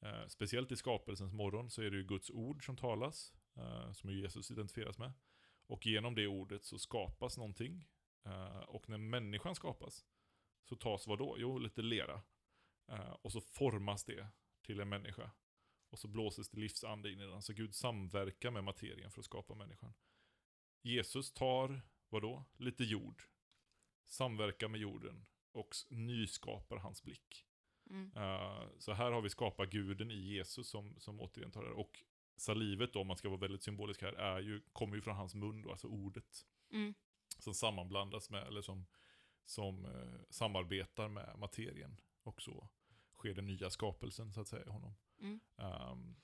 Eh, 0.00 0.26
speciellt 0.28 0.72
i 0.72 0.76
skapelsens 0.76 1.32
morgon 1.32 1.70
så 1.70 1.82
är 1.82 1.90
det 1.90 1.96
ju 1.96 2.04
Guds 2.04 2.30
ord 2.30 2.66
som 2.66 2.76
talas, 2.76 3.32
eh, 3.56 3.92
som 3.92 4.10
Jesus 4.10 4.50
identifieras 4.50 4.98
med. 4.98 5.12
Och 5.66 5.86
genom 5.86 6.14
det 6.14 6.26
ordet 6.26 6.64
så 6.64 6.78
skapas 6.78 7.36
någonting. 7.36 7.84
Eh, 8.24 8.58
och 8.58 8.88
när 8.88 8.98
människan 8.98 9.54
skapas 9.54 10.06
så 10.64 10.76
tas 10.76 11.06
vad 11.06 11.18
då? 11.18 11.36
Jo, 11.38 11.58
lite 11.58 11.82
lera. 11.82 12.22
Eh, 12.88 13.10
och 13.22 13.32
så 13.32 13.40
formas 13.40 14.04
det 14.04 14.28
till 14.62 14.80
en 14.80 14.88
människa. 14.88 15.30
Och 15.90 15.98
så 15.98 16.08
blåses 16.08 16.48
det 16.48 16.60
livsande 16.60 17.12
in 17.12 17.20
i 17.20 17.26
den. 17.26 17.42
Så 17.42 17.52
Gud 17.52 17.74
samverkar 17.74 18.50
med 18.50 18.64
materien 18.64 19.10
för 19.10 19.20
att 19.20 19.24
skapa 19.24 19.54
människan. 19.54 19.94
Jesus 20.82 21.32
tar, 21.32 21.82
vad 22.08 22.22
då? 22.22 22.44
Lite 22.56 22.84
jord 22.84 23.22
samverkar 24.08 24.68
med 24.68 24.80
jorden 24.80 25.26
och 25.52 25.76
nyskapar 25.88 26.76
hans 26.76 27.02
blick. 27.02 27.44
Mm. 27.90 28.12
Uh, 28.16 28.68
så 28.78 28.92
här 28.92 29.10
har 29.10 29.22
vi 29.22 29.30
skapat 29.30 29.70
guden 29.70 30.10
i 30.10 30.18
Jesus 30.18 30.68
som, 30.68 30.94
som 31.00 31.20
återigen 31.20 31.50
tar 31.50 31.64
det. 31.64 31.70
Och 31.70 32.04
salivet 32.36 32.92
då, 32.92 33.00
om 33.00 33.06
man 33.06 33.16
ska 33.16 33.28
vara 33.28 33.40
väldigt 33.40 33.62
symbolisk 33.62 34.02
här, 34.02 34.12
är 34.12 34.40
ju, 34.40 34.62
kommer 34.72 34.96
ju 34.96 35.02
från 35.02 35.16
hans 35.16 35.34
mun 35.34 35.62
då, 35.62 35.70
alltså 35.70 35.88
ordet. 35.88 36.46
Mm. 36.72 36.94
Som 37.38 37.54
sammanblandas 37.54 38.30
med, 38.30 38.46
eller 38.46 38.62
som, 38.62 38.86
som 39.44 39.84
uh, 39.84 40.20
samarbetar 40.30 41.08
med 41.08 41.38
materien. 41.38 42.00
Och 42.22 42.42
så 42.42 42.68
sker 43.14 43.34
den 43.34 43.46
nya 43.46 43.70
skapelsen 43.70 44.32
så 44.32 44.40
att 44.40 44.48
säga 44.48 44.64
i 44.66 44.70
honom. 44.70 44.94
Mm. 45.20 45.40
Um, 45.56 46.16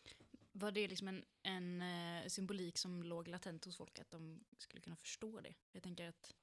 var 0.53 0.73
det 0.73 0.89
liksom 0.89 1.09
en, 1.09 1.25
en 1.43 1.83
uh, 1.83 2.29
symbolik 2.29 2.79
som 2.79 3.03
låg 3.03 3.29
latent 3.29 3.65
hos 3.65 3.77
folk, 3.77 3.99
att 3.99 4.11
de 4.11 4.45
skulle 4.59 4.81
kunna 4.81 4.97
förstå 4.97 5.41
det? 5.41 5.55
Jag 5.73 5.83
tänker 5.83 6.09
att 6.09 6.35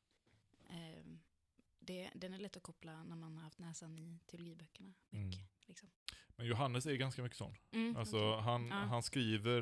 uh, 0.69 1.17
det, 1.81 2.09
den 2.15 2.33
är 2.33 2.37
lätt 2.37 2.57
att 2.57 2.63
koppla 2.63 3.03
när 3.03 3.15
man 3.15 3.37
har 3.37 3.43
haft 3.43 3.59
näsan 3.59 3.99
i 3.99 4.19
teologiböckerna. 4.25 4.93
Mycket, 5.09 5.39
mm. 5.39 5.47
liksom. 5.67 5.89
Men 6.35 6.45
Johannes 6.47 6.85
är 6.85 6.95
ganska 6.95 7.21
mycket 7.21 7.37
sån. 7.37 7.55
Mm, 7.71 7.97
alltså, 7.97 8.17
okay. 8.17 8.41
han, 8.41 8.67
ja. 8.67 8.75
han 8.75 9.03
skriver 9.03 9.61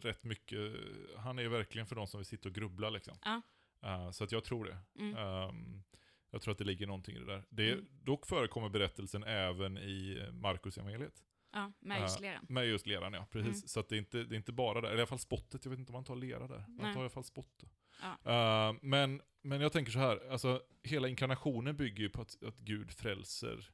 rätt 0.00 0.24
mycket, 0.24 0.72
han 1.16 1.38
är 1.38 1.48
verkligen 1.48 1.86
för 1.86 1.96
de 1.96 2.06
som 2.06 2.18
vill 2.18 2.26
sitta 2.26 2.48
och 2.48 2.54
grubbla. 2.54 2.90
Liksom. 2.90 3.18
Ja. 3.24 3.42
Uh, 3.84 4.10
så 4.10 4.24
att 4.24 4.32
jag 4.32 4.44
tror 4.44 4.64
det. 4.64 4.78
Mm. 4.98 5.16
Um, 5.16 5.82
jag 6.30 6.42
tror 6.42 6.52
att 6.52 6.58
det 6.58 6.64
ligger 6.64 6.86
någonting 6.86 7.16
i 7.16 7.18
det 7.18 7.26
där. 7.26 7.44
Det, 7.48 7.72
mm. 7.72 7.86
Dock 7.90 8.26
förekommer 8.26 8.68
berättelsen 8.68 9.24
även 9.24 9.78
i 9.78 10.28
Markus 10.32 10.78
evangeliet. 10.78 11.24
Ja, 11.52 11.72
med 11.80 12.00
just 12.00 12.20
leran. 12.20 12.42
Uh, 12.42 12.50
med 12.52 12.66
just 12.66 12.86
leran, 12.86 13.12
ja. 13.12 13.26
Precis. 13.30 13.62
Mm. 13.62 13.68
Så 13.68 13.80
att 13.80 13.88
det, 13.88 13.96
är 13.96 13.98
inte, 13.98 14.24
det 14.24 14.34
är 14.34 14.36
inte 14.36 14.52
bara 14.52 14.80
där, 14.80 14.88
eller 14.88 14.98
i 14.98 15.00
alla 15.00 15.06
fall 15.06 15.18
spottet. 15.18 15.64
Jag 15.64 15.70
vet 15.70 15.78
inte 15.78 15.90
om 15.92 15.94
man 15.94 16.04
tar 16.04 16.16
lera 16.16 16.48
där. 16.48 16.64
Man 16.68 16.94
tar 16.94 17.00
i 17.00 17.02
alla 17.02 17.10
fall 17.10 17.24
spott. 17.24 17.64
Ja. 18.02 18.70
Uh, 18.70 18.78
men, 18.82 19.22
men 19.42 19.60
jag 19.60 19.72
tänker 19.72 19.92
så 19.92 19.98
här, 19.98 20.30
alltså 20.30 20.62
hela 20.82 21.08
inkarnationen 21.08 21.76
bygger 21.76 22.02
ju 22.02 22.10
på 22.10 22.22
att, 22.22 22.42
att 22.42 22.58
Gud 22.58 22.92
frälser 22.92 23.70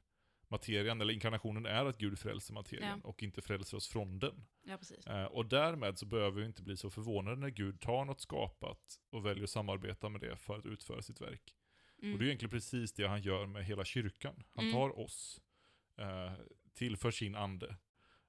materien, 0.47 1.01
eller 1.01 1.13
inkarnationen 1.13 1.65
är 1.65 1.85
att 1.85 1.97
Gud 1.97 2.19
frälser 2.19 2.53
materien 2.53 3.01
ja. 3.03 3.09
och 3.09 3.23
inte 3.23 3.41
frälser 3.41 3.77
oss 3.77 3.87
från 3.87 4.19
den. 4.19 4.45
Ja. 4.63 4.77
Uh, 5.09 5.25
och 5.25 5.45
därmed 5.45 5.97
så 5.97 6.05
behöver 6.05 6.41
vi 6.41 6.45
inte 6.45 6.63
bli 6.63 6.77
så 6.77 6.89
förvånade 6.89 7.35
när 7.35 7.49
Gud 7.49 7.81
tar 7.81 8.05
något 8.05 8.21
skapat 8.21 8.99
och 9.09 9.25
väljer 9.25 9.43
att 9.43 9.49
samarbeta 9.49 10.09
med 10.09 10.21
det 10.21 10.35
för 10.37 10.57
att 10.57 10.65
utföra 10.65 11.01
sitt 11.01 11.21
verk. 11.21 11.55
Mm. 12.01 12.13
Och 12.13 12.19
det 12.19 12.25
är 12.25 12.27
egentligen 12.27 12.51
precis 12.51 12.93
det 12.93 13.07
han 13.07 13.21
gör 13.21 13.45
med 13.45 13.65
hela 13.65 13.85
kyrkan. 13.85 14.43
Han 14.55 14.63
mm. 14.63 14.75
tar 14.75 14.99
oss, 14.99 15.41
eh, 15.97 16.33
tillför 16.73 17.11
sin 17.11 17.35
ande 17.35 17.75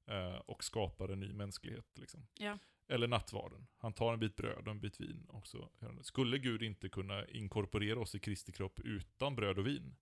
eh, 0.07 0.37
och 0.37 0.65
skapar 0.65 1.09
en 1.09 1.21
ny 1.21 1.33
mänsklighet. 1.33 1.99
Liksom. 1.99 2.27
Ja. 2.39 2.59
Eller 2.91 3.09
nattvarden. 3.09 3.67
Han 3.77 3.93
tar 3.93 4.13
en 4.13 4.21
bit 4.21 4.37
bröd 4.37 4.59
och 4.59 4.69
en 4.71 4.81
bit 4.81 5.01
vin. 5.01 5.27
Också. 5.29 5.69
Skulle 6.03 6.39
Gud 6.39 6.63
inte 6.63 6.89
kunna 6.89 7.27
inkorporera 7.27 8.01
oss 8.01 8.15
i 8.15 8.19
Kristi 8.19 8.53
kropp 8.53 8.81
utan 8.81 9.37
bröd 9.37 9.59
och 9.59 9.67
vin? 9.67 9.97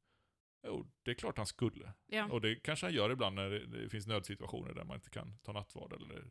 Jo, 0.63 0.91
det 1.03 1.11
är 1.11 1.15
klart 1.15 1.37
han 1.37 1.47
skulle. 1.47 1.93
Ja. 2.07 2.29
Och 2.31 2.41
det 2.41 2.55
kanske 2.55 2.87
han 2.87 2.95
gör 2.95 3.11
ibland 3.11 3.37
när 3.37 3.51
det, 3.51 3.89
finns 3.89 4.07
nödsituationer 4.07 4.75
där 4.75 4.85
man 4.85 4.95
inte 4.95 5.11
kan 5.11 5.39
ta 5.43 5.53
nattvard 5.53 5.93
eller 5.93 6.25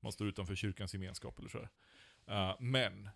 man 0.00 0.12
står 0.12 0.28
utanför 0.28 0.54
kyrkans 0.54 0.94
gemenskap 0.94 1.38
eller 1.38 1.48
så. 1.48 1.58
Uh, 2.30 2.56
men 2.60 3.08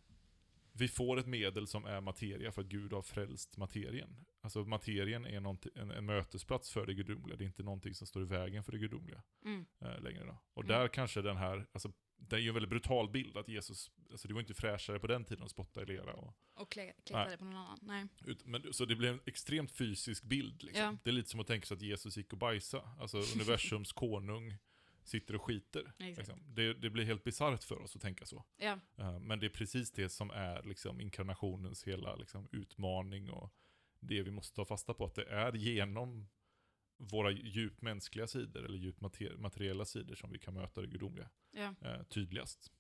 vi 0.73 0.89
får 0.89 1.19
ett 1.19 1.27
medel 1.27 1.67
som 1.67 1.85
är 1.85 2.01
materia 2.01 2.53
för 2.53 2.63
att 2.63 2.69
Gud 2.69 2.93
har 2.93 3.03
frälst 3.03 3.57
materien. 3.57 4.27
Alltså 4.41 4.65
materien 4.65 5.27
är 5.27 5.37
en, 5.75 5.91
en, 5.91 6.07
mötesplats 6.07 6.73
för 6.73 6.87
det 6.87 6.95
gudomliga, 6.95 7.37
det 7.37 7.45
är 7.45 7.47
inte 7.47 7.63
någonting 7.63 7.95
som 7.95 8.07
står 8.07 8.23
i 8.23 8.27
vägen 8.27 8.65
för 8.65 8.73
det 8.73 8.79
gudomliga 8.79 9.23
mm. 9.45 9.67
äh, 9.81 10.01
längre. 10.01 10.25
Då. 10.25 10.39
Och 10.55 10.65
mm. 10.65 10.79
där 10.79 10.89
kanske 10.89 11.23
den 11.23 11.37
här, 11.37 11.67
alltså, 11.73 11.93
det 12.17 12.37
är 12.37 12.41
ju 12.41 12.49
en 12.49 12.55
väldigt 12.55 12.71
brutal 12.71 13.11
bild 13.11 13.37
att 13.37 13.49
Jesus, 13.49 13.91
alltså 14.11 14.29
det 14.29 14.35
var 14.35 14.41
inte 14.41 14.55
fräschare 14.55 14.99
på 14.99 15.07
den 15.07 15.25
tiden 15.25 15.45
att 15.45 15.51
spotta 15.51 15.83
i 15.83 15.87
lera. 15.87 16.13
Och, 16.13 16.35
och 16.55 16.71
klättra 16.71 17.29
det 17.29 17.37
på 17.37 17.45
någon 17.45 17.57
annan, 17.57 17.79
nej. 17.83 18.07
Ut, 18.25 18.47
men, 18.47 18.73
så 18.73 18.85
det 18.85 18.97
blev 18.97 19.13
en 19.13 19.21
extremt 19.27 19.73
fysisk 19.73 20.25
bild. 20.25 20.63
Liksom. 20.63 20.83
Ja. 20.83 20.97
Det 21.05 21.11
är 21.11 21.13
lite 21.13 21.29
som 21.29 21.41
att 21.41 21.47
tänka 21.47 21.67
sig 21.67 21.75
att 21.75 21.83
Jesus 21.83 22.17
gick 22.17 22.33
och 22.33 22.39
bajsade. 22.39 22.89
Alltså 23.01 23.17
universums 23.35 23.93
konung 23.93 24.55
sitter 25.05 25.35
och 25.35 25.43
skiter. 25.43 25.93
Liksom. 25.99 26.43
Det, 26.55 26.75
det, 26.75 26.91
blir 26.91 27.05
helt 27.05 27.25
bisarrt 27.25 27.65
för 27.65 27.83
oss 27.83 27.97
att 27.97 28.03
tänka 28.03 28.27
så. 28.27 28.45
Ja. 28.57 28.79
Uh, 28.99 29.19
men 29.19 29.39
det 29.39 29.47
är 29.47 29.51
precis 29.51 29.91
det 29.91 30.09
som 30.09 30.31
är 30.31 30.63
liksom, 30.63 31.01
inkarnationens 31.01 31.85
hela 31.85 32.17
liksom, 32.17 32.49
utmaning 32.53 33.31
och 33.31 33.53
det 34.01 34.23
vi 34.23 34.31
måste 34.31 34.57
ta 34.57 34.65
fasta 34.65 34.95
på. 34.95 35.05
Att 35.05 35.15
det 35.15 35.25
är 35.25 35.53
genom 35.53 36.29
våra 36.97 37.31
djupt 37.31 37.83
mänskliga 37.83 38.27
sidor 38.27 38.65
eller 38.65 38.79
djupt 38.79 39.01
mater 39.01 39.37
materiella 39.37 39.85
sidor 39.85 40.15
som 40.15 40.31
vi 40.33 40.39
kan 40.39 40.55
möta 40.55 40.81
det 40.81 40.87
gudomliga 40.87 41.31
ja. 41.51 41.75
uh, 41.85 42.03
tydligast. 42.03 42.73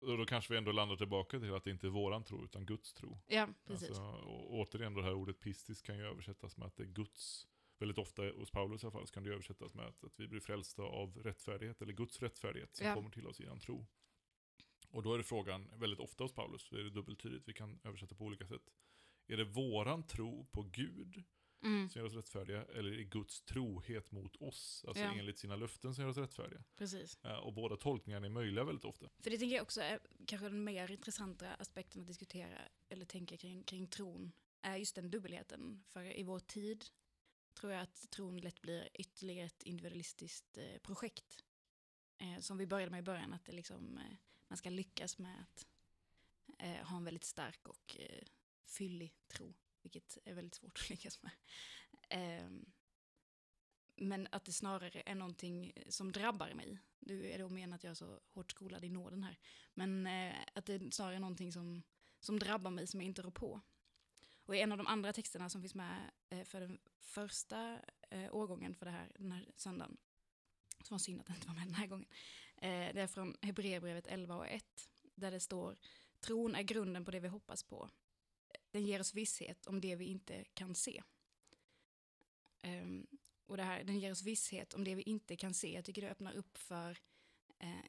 Och 0.00 0.18
då 0.18 0.26
kanske 0.26 0.52
vi 0.52 0.58
ändå 0.58 0.72
landar 0.72 0.96
tillbaka 0.96 1.40
till 1.40 1.54
att 1.54 1.64
det 1.64 1.70
inte 1.70 1.86
är 1.86 1.90
våran 1.90 2.24
tro 2.24 2.44
utan 2.44 2.66
Guds 2.66 2.94
tro. 2.94 3.20
Ja, 3.26 3.48
precis. 3.66 3.88
Alltså, 3.88 4.02
och 4.02 4.54
återigen, 4.54 4.94
det 4.94 5.02
här 5.02 5.14
ordet 5.14 5.40
pistisk 5.40 5.86
kan 5.86 5.98
ju 5.98 6.04
översättas 6.04 6.56
med 6.56 6.66
att 6.66 6.76
det 6.76 6.82
är 6.82 6.86
Guds 6.86 7.46
väldigt 7.78 7.98
ofta 7.98 8.22
hos 8.22 8.50
Paulus 8.50 8.82
i 8.82 8.86
alla 8.86 8.92
fall, 8.92 9.06
så 9.06 9.14
kan 9.14 9.22
det 9.22 9.30
översättas 9.30 9.74
med 9.74 9.86
att, 9.86 10.04
att 10.04 10.20
vi 10.20 10.28
blir 10.28 10.40
frälsta 10.40 10.82
av 10.82 11.16
rättfärdighet, 11.16 11.82
eller 11.82 11.92
Guds 11.92 12.22
rättfärdighet 12.22 12.76
som 12.76 12.86
ja. 12.86 12.94
kommer 12.94 13.10
till 13.10 13.26
oss 13.26 13.40
genom 13.40 13.60
tro. 13.60 13.86
Och 14.90 15.02
då 15.02 15.14
är 15.14 15.18
det 15.18 15.24
frågan, 15.24 15.70
väldigt 15.76 16.00
ofta 16.00 16.24
hos 16.24 16.32
Paulus, 16.32 16.62
så 16.62 16.76
är 16.76 16.82
det 16.82 16.90
dubbeltydigt, 16.90 17.48
vi 17.48 17.52
kan 17.52 17.80
översätta 17.84 18.14
på 18.14 18.24
olika 18.24 18.46
sätt. 18.46 18.62
Är 19.26 19.36
det 19.36 19.44
våran 19.44 20.06
tro 20.06 20.46
på 20.52 20.62
Gud 20.62 21.24
mm. 21.64 21.88
som 21.88 21.98
gör 21.98 22.06
oss 22.06 22.14
rättfärdiga, 22.14 22.64
eller 22.64 22.90
det 22.90 23.04
Guds 23.04 23.42
trohet 23.42 24.10
mot 24.10 24.36
oss, 24.36 24.84
alltså 24.88 25.02
ja. 25.02 25.14
enligt 25.14 25.38
sina 25.38 25.56
löften 25.56 25.94
som 25.94 26.02
gör 26.02 26.10
oss 26.10 26.16
rättfärdiga? 26.16 26.64
Precis. 26.76 27.18
och 27.42 27.52
båda 27.52 27.76
tolkningarna 27.76 28.26
är 28.26 28.30
möjliga 28.30 28.64
väldigt 28.64 28.84
ofta. 28.84 29.08
För 29.18 29.30
det 29.30 29.38
tänker 29.38 29.56
jag 29.56 29.62
också 29.62 29.80
är 29.80 29.98
kanske 30.26 30.48
den 30.48 30.64
mer 30.64 30.90
intressanta 30.90 31.54
aspekten 31.54 32.00
att 32.00 32.06
diskutera, 32.06 32.58
eller 32.88 33.04
tänka 33.04 33.36
kring, 33.36 33.64
kring 33.64 33.86
tron, 33.86 34.32
är 34.62 34.76
just 34.76 34.94
den 34.94 35.10
dubbelheten. 35.10 35.84
För 35.86 36.18
i 36.18 36.22
vår 36.22 36.38
tid 36.38 36.84
tror 37.54 37.72
jag 37.72 37.82
att 37.82 38.10
tron 38.10 38.38
lätt 38.38 38.60
blir 38.60 38.88
ytterligare 38.94 39.46
ett 39.46 39.62
individualistiskt 39.62 40.58
eh, 40.58 40.78
projekt. 40.82 41.44
Eh, 42.18 42.38
som 42.38 42.58
vi 42.58 42.66
började 42.66 42.90
med 42.90 42.98
i 42.98 43.02
början, 43.02 43.32
att 43.32 43.44
det 43.44 43.52
liksom, 43.52 43.98
eh, 43.98 44.16
man 44.48 44.56
ska 44.56 44.70
lyckas 44.70 45.18
med 45.18 45.40
att 45.42 45.66
eh, 46.58 46.86
ha 46.86 46.96
en 46.96 47.04
väldigt 47.04 47.24
stark 47.24 47.68
och 47.68 47.96
eh, 47.98 48.24
fyllig 48.64 49.12
tro, 49.28 49.54
vilket 49.84 50.18
är 50.24 50.34
väldigt 50.34 50.54
svårt 50.54 50.78
att 50.80 50.90
lyckas 50.90 51.22
med. 51.22 51.32
Ehm, 52.08 52.64
men 53.96 54.28
att 54.32 54.44
det 54.44 54.52
snarare 54.52 55.02
är 55.06 55.14
någonting 55.14 55.72
som 55.88 56.12
drabbar 56.12 56.54
mig. 56.54 56.78
Du 57.00 57.26
är 57.30 57.38
då 57.38 57.48
menar 57.48 57.76
att 57.76 57.84
jag 57.84 57.90
är 57.90 57.94
så 57.94 58.20
hårt 58.28 58.50
skolad 58.50 58.84
i 58.84 58.88
nåden 58.88 59.24
här. 59.24 59.38
Men 59.74 60.06
eh, 60.06 60.34
att 60.54 60.66
det 60.66 60.94
snarare 60.94 61.16
är 61.16 61.20
någonting 61.20 61.52
som, 61.52 61.82
som 62.20 62.38
drabbar 62.38 62.70
mig 62.70 62.86
som 62.86 63.00
jag 63.00 63.06
inte 63.06 63.22
rår 63.22 63.30
på. 63.30 63.60
Och 64.46 64.56
i 64.56 64.60
en 64.60 64.72
av 64.72 64.78
de 64.78 64.86
andra 64.86 65.12
texterna 65.12 65.48
som 65.48 65.60
finns 65.60 65.74
med 65.74 66.10
eh, 66.30 66.44
för 66.44 66.60
den 66.60 66.78
första 67.00 67.78
eh, 68.10 68.34
årgången 68.34 68.74
för 68.74 68.86
det 68.86 68.92
här, 68.92 69.12
den 69.18 69.32
här 69.32 69.46
söndagen, 69.56 69.96
som 70.82 70.94
var 70.94 70.98
synd 70.98 71.20
att 71.20 71.26
den 71.26 71.36
inte 71.36 71.48
var 71.48 71.54
med 71.54 71.66
den 71.66 71.74
här 71.74 71.86
gången, 71.86 72.08
eh, 72.56 72.94
det 72.94 73.00
är 73.00 73.06
från 73.06 73.36
Hebreerbrevet 73.42 74.06
11 74.06 74.36
och 74.36 74.48
1, 74.48 74.64
där 75.14 75.30
det 75.30 75.40
står 75.40 75.76
Tron 76.20 76.54
är 76.54 76.62
grunden 76.62 77.04
på 77.04 77.10
det 77.10 77.20
vi 77.20 77.28
hoppas 77.28 77.62
på. 77.62 77.90
Den 78.74 78.84
ger 78.84 79.00
oss 79.00 79.14
visshet 79.14 79.66
om 79.66 79.80
det 79.80 79.96
vi 79.96 80.04
inte 80.04 80.44
kan 80.44 80.74
se. 80.74 81.02
Um, 82.62 83.06
och 83.46 83.56
det 83.56 83.62
här, 83.62 83.84
den 83.84 84.00
ger 84.00 84.12
oss 84.12 84.22
visshet 84.22 84.74
om 84.74 84.84
det 84.84 84.94
vi 84.94 85.02
inte 85.02 85.36
kan 85.36 85.54
se. 85.54 85.74
Jag 85.74 85.84
tycker 85.84 86.02
det 86.02 86.10
öppnar 86.10 86.34
upp 86.34 86.58
för 86.58 86.98
eh, 87.58 87.84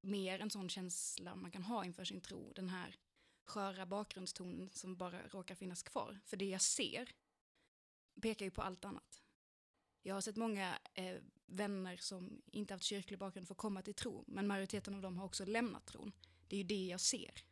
mer 0.00 0.40
en 0.40 0.50
sån 0.50 0.68
känsla 0.68 1.34
man 1.34 1.50
kan 1.50 1.62
ha 1.62 1.84
inför 1.84 2.04
sin 2.04 2.20
tro. 2.20 2.52
Den 2.52 2.68
här 2.68 2.96
sköra 3.44 3.86
bakgrundstonen 3.86 4.70
som 4.72 4.96
bara 4.96 5.28
råkar 5.28 5.54
finnas 5.54 5.82
kvar. 5.82 6.20
För 6.24 6.36
det 6.36 6.48
jag 6.48 6.62
ser 6.62 7.12
pekar 8.22 8.44
ju 8.44 8.50
på 8.50 8.62
allt 8.62 8.84
annat. 8.84 9.22
Jag 10.02 10.14
har 10.14 10.20
sett 10.20 10.36
många 10.36 10.78
eh, 10.94 11.16
vänner 11.46 11.96
som 11.96 12.42
inte 12.52 12.74
haft 12.74 12.84
kyrklig 12.84 13.18
bakgrund 13.18 13.48
få 13.48 13.54
komma 13.54 13.82
till 13.82 13.94
tro, 13.94 14.24
men 14.26 14.46
majoriteten 14.46 14.94
av 14.94 15.02
dem 15.02 15.18
har 15.18 15.24
också 15.24 15.44
lämnat 15.44 15.86
tron. 15.86 16.12
Det 16.48 16.56
är 16.56 16.58
ju 16.58 16.66
det 16.66 16.86
jag 16.86 17.00
ser. 17.00 17.49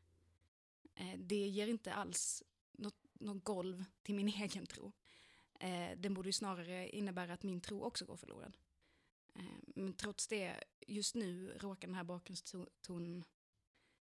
Eh, 0.98 1.18
det 1.18 1.48
ger 1.48 1.66
inte 1.66 1.94
alls 1.94 2.42
något, 2.72 3.06
något 3.12 3.44
golv 3.44 3.84
till 4.02 4.14
min 4.14 4.28
egen 4.42 4.66
tro. 4.66 4.92
Eh, 5.60 5.98
den 5.98 6.14
borde 6.14 6.28
ju 6.28 6.32
snarare 6.32 6.88
innebära 6.88 7.32
att 7.32 7.42
min 7.42 7.60
tro 7.60 7.84
också 7.84 8.04
går 8.04 8.16
förlorad. 8.16 8.56
Eh, 9.34 9.58
men 9.66 9.92
trots 9.92 10.26
det, 10.26 10.64
just 10.86 11.14
nu 11.14 11.58
råkar 11.58 11.88
den 11.88 11.94
här 11.94 12.04
bakgrundstonen 12.04 13.24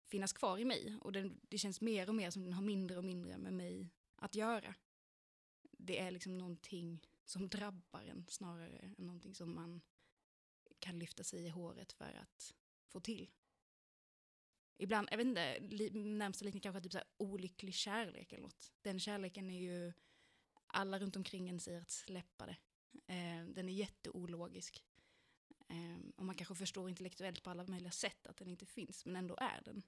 finnas 0.07 0.33
kvar 0.33 0.59
i 0.59 0.65
mig. 0.65 0.97
Och 1.01 1.13
den, 1.13 1.41
det 1.43 1.59
känns 1.59 1.81
mer 1.81 2.09
och 2.09 2.15
mer 2.15 2.31
som 2.31 2.45
den 2.45 2.53
har 2.53 2.63
mindre 2.63 2.99
och 2.99 3.05
mindre 3.05 3.39
med 3.39 3.53
mig 3.53 3.91
att 4.17 4.35
göra. 4.35 4.75
Det 5.79 5.99
är 5.99 6.11
liksom 6.11 6.39
någonting 6.39 7.07
som 7.25 7.49
drabbar 7.49 8.03
en 8.03 8.27
snarare 8.29 8.95
än 8.99 9.07
någonting 9.07 9.35
som 9.35 9.55
man 9.55 9.81
kan 10.79 10.99
lyfta 10.99 11.25
sig 11.25 11.45
i 11.45 11.49
håret 11.49 11.93
för 11.93 12.13
att 12.23 12.55
få 12.89 13.01
till. 13.01 13.31
Ibland, 14.79 15.09
jag 15.11 15.17
vet 15.17 15.27
inte, 15.27 15.59
närmsta 15.99 16.45
liknande 16.45 16.63
kanske 16.63 16.81
typ 16.81 16.93
så 16.93 16.99
här 16.99 17.07
olycklig 17.17 17.75
kärlek 17.75 18.33
eller 18.33 18.43
något. 18.43 18.73
Den 18.83 19.01
kärleken 19.01 19.51
är 19.51 19.61
ju, 19.61 19.93
alla 20.67 20.99
runt 20.99 21.17
omkring 21.17 21.49
en 21.49 21.61
säger 21.61 21.81
att 21.81 21.91
släppa 21.91 22.47
det. 22.47 22.57
Eh, 23.07 23.45
den 23.45 23.69
är 23.69 23.73
jätteologisk. 23.73 24.85
Eh, 25.69 25.99
och 26.17 26.25
man 26.25 26.35
kanske 26.35 26.55
förstår 26.55 26.89
intellektuellt 26.89 27.43
på 27.43 27.51
alla 27.51 27.65
möjliga 27.65 27.91
sätt 27.91 28.27
att 28.27 28.37
den 28.37 28.49
inte 28.49 28.67
finns, 28.67 29.05
men 29.05 29.17
ändå 29.17 29.37
är 29.41 29.63
den. 29.65 29.83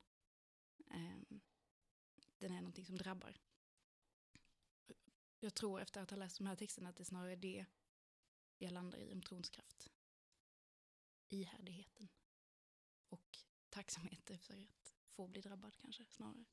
Eh, 0.90 1.38
den 2.38 2.52
är 2.52 2.60
någonting 2.60 2.86
som 2.86 2.96
drabbar. 2.96 3.36
Jag 5.40 5.54
tror 5.54 5.80
efter 5.80 6.02
att 6.02 6.10
ha 6.10 6.16
läst 6.16 6.38
de 6.38 6.46
här 6.46 6.56
texterna 6.56 6.88
att 6.88 6.96
det 6.96 7.04
snarare 7.04 7.32
är 7.32 7.36
det 7.36 7.66
jag 8.58 8.72
landar 8.72 8.98
i 8.98 9.12
om 9.12 9.22
trons 9.22 9.50
kraft. 9.50 9.90
Ihärdigheten. 11.28 12.08
Och 13.08 13.38
tacksamhet 13.78 14.30
för 14.40 14.54
att 14.54 14.94
få 15.16 15.26
bli 15.26 15.40
drabbad 15.40 15.76
kanske 15.82 16.04
snarare. 16.04 16.44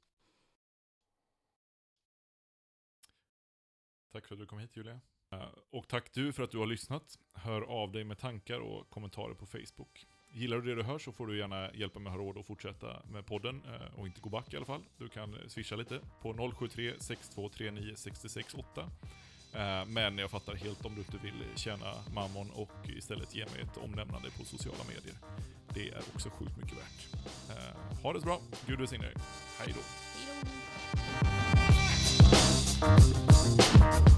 Tack 4.11 4.27
för 4.27 4.35
att 4.35 4.39
du 4.39 4.45
kom 4.45 4.59
hit 4.59 4.77
Julia. 4.77 4.99
Eh, 5.31 5.49
och 5.69 5.87
tack 5.87 6.13
du 6.13 6.33
för 6.33 6.43
att 6.43 6.51
du 6.51 6.57
har 6.57 6.65
lyssnat. 6.65 7.19
Hör 7.33 7.61
av 7.61 7.91
dig 7.91 8.03
med 8.03 8.17
tankar 8.17 8.59
och 8.59 8.89
kommentarer 8.89 9.33
på 9.33 9.45
Facebook. 9.45 10.05
Gillar 10.29 10.57
du 10.57 10.69
det 10.69 10.75
du 10.75 10.83
hör 10.83 10.99
så 10.99 11.11
får 11.11 11.27
du 11.27 11.37
gärna 11.37 11.73
hjälpa 11.73 11.99
mig 11.99 12.09
att 12.09 12.17
ha 12.17 12.25
råd 12.25 12.37
att 12.37 12.45
fortsätta 12.45 13.05
med 13.05 13.25
podden 13.25 13.63
eh, 13.65 13.99
och 13.99 14.07
inte 14.07 14.21
gå 14.21 14.29
back 14.29 14.53
i 14.53 14.57
alla 14.57 14.65
fall. 14.65 14.83
Du 14.97 15.09
kan 15.09 15.49
swisha 15.49 15.75
lite 15.75 15.99
på 16.21 16.33
073 16.33 16.93
6239 16.99 17.95
668. 17.95 18.91
Men 19.87 20.17
jag 20.17 20.31
fattar 20.31 20.55
helt 20.55 20.85
om 20.85 20.95
du 20.95 21.01
inte 21.01 21.17
vill 21.17 21.43
tjäna 21.55 21.93
mammon 22.13 22.51
och 22.51 22.89
istället 22.89 23.35
ge 23.35 23.45
mig 23.45 23.61
ett 23.61 23.77
omnämnande 23.77 24.29
på 24.31 24.45
sociala 24.45 24.83
medier. 24.83 25.15
Det 25.75 25.89
är 25.89 26.01
också 26.15 26.29
sjukt 26.29 26.57
mycket 26.57 26.77
värt. 26.77 27.27
Eh, 27.49 28.01
ha 28.03 28.13
det 28.13 28.19
så 28.19 28.25
bra. 28.25 28.39
Gud 28.67 28.79
välsigne 28.79 29.05
dig. 29.05 29.15
Hej 29.59 29.73
då. 29.75 29.81
Hej 32.85 34.03
då. 34.09 34.14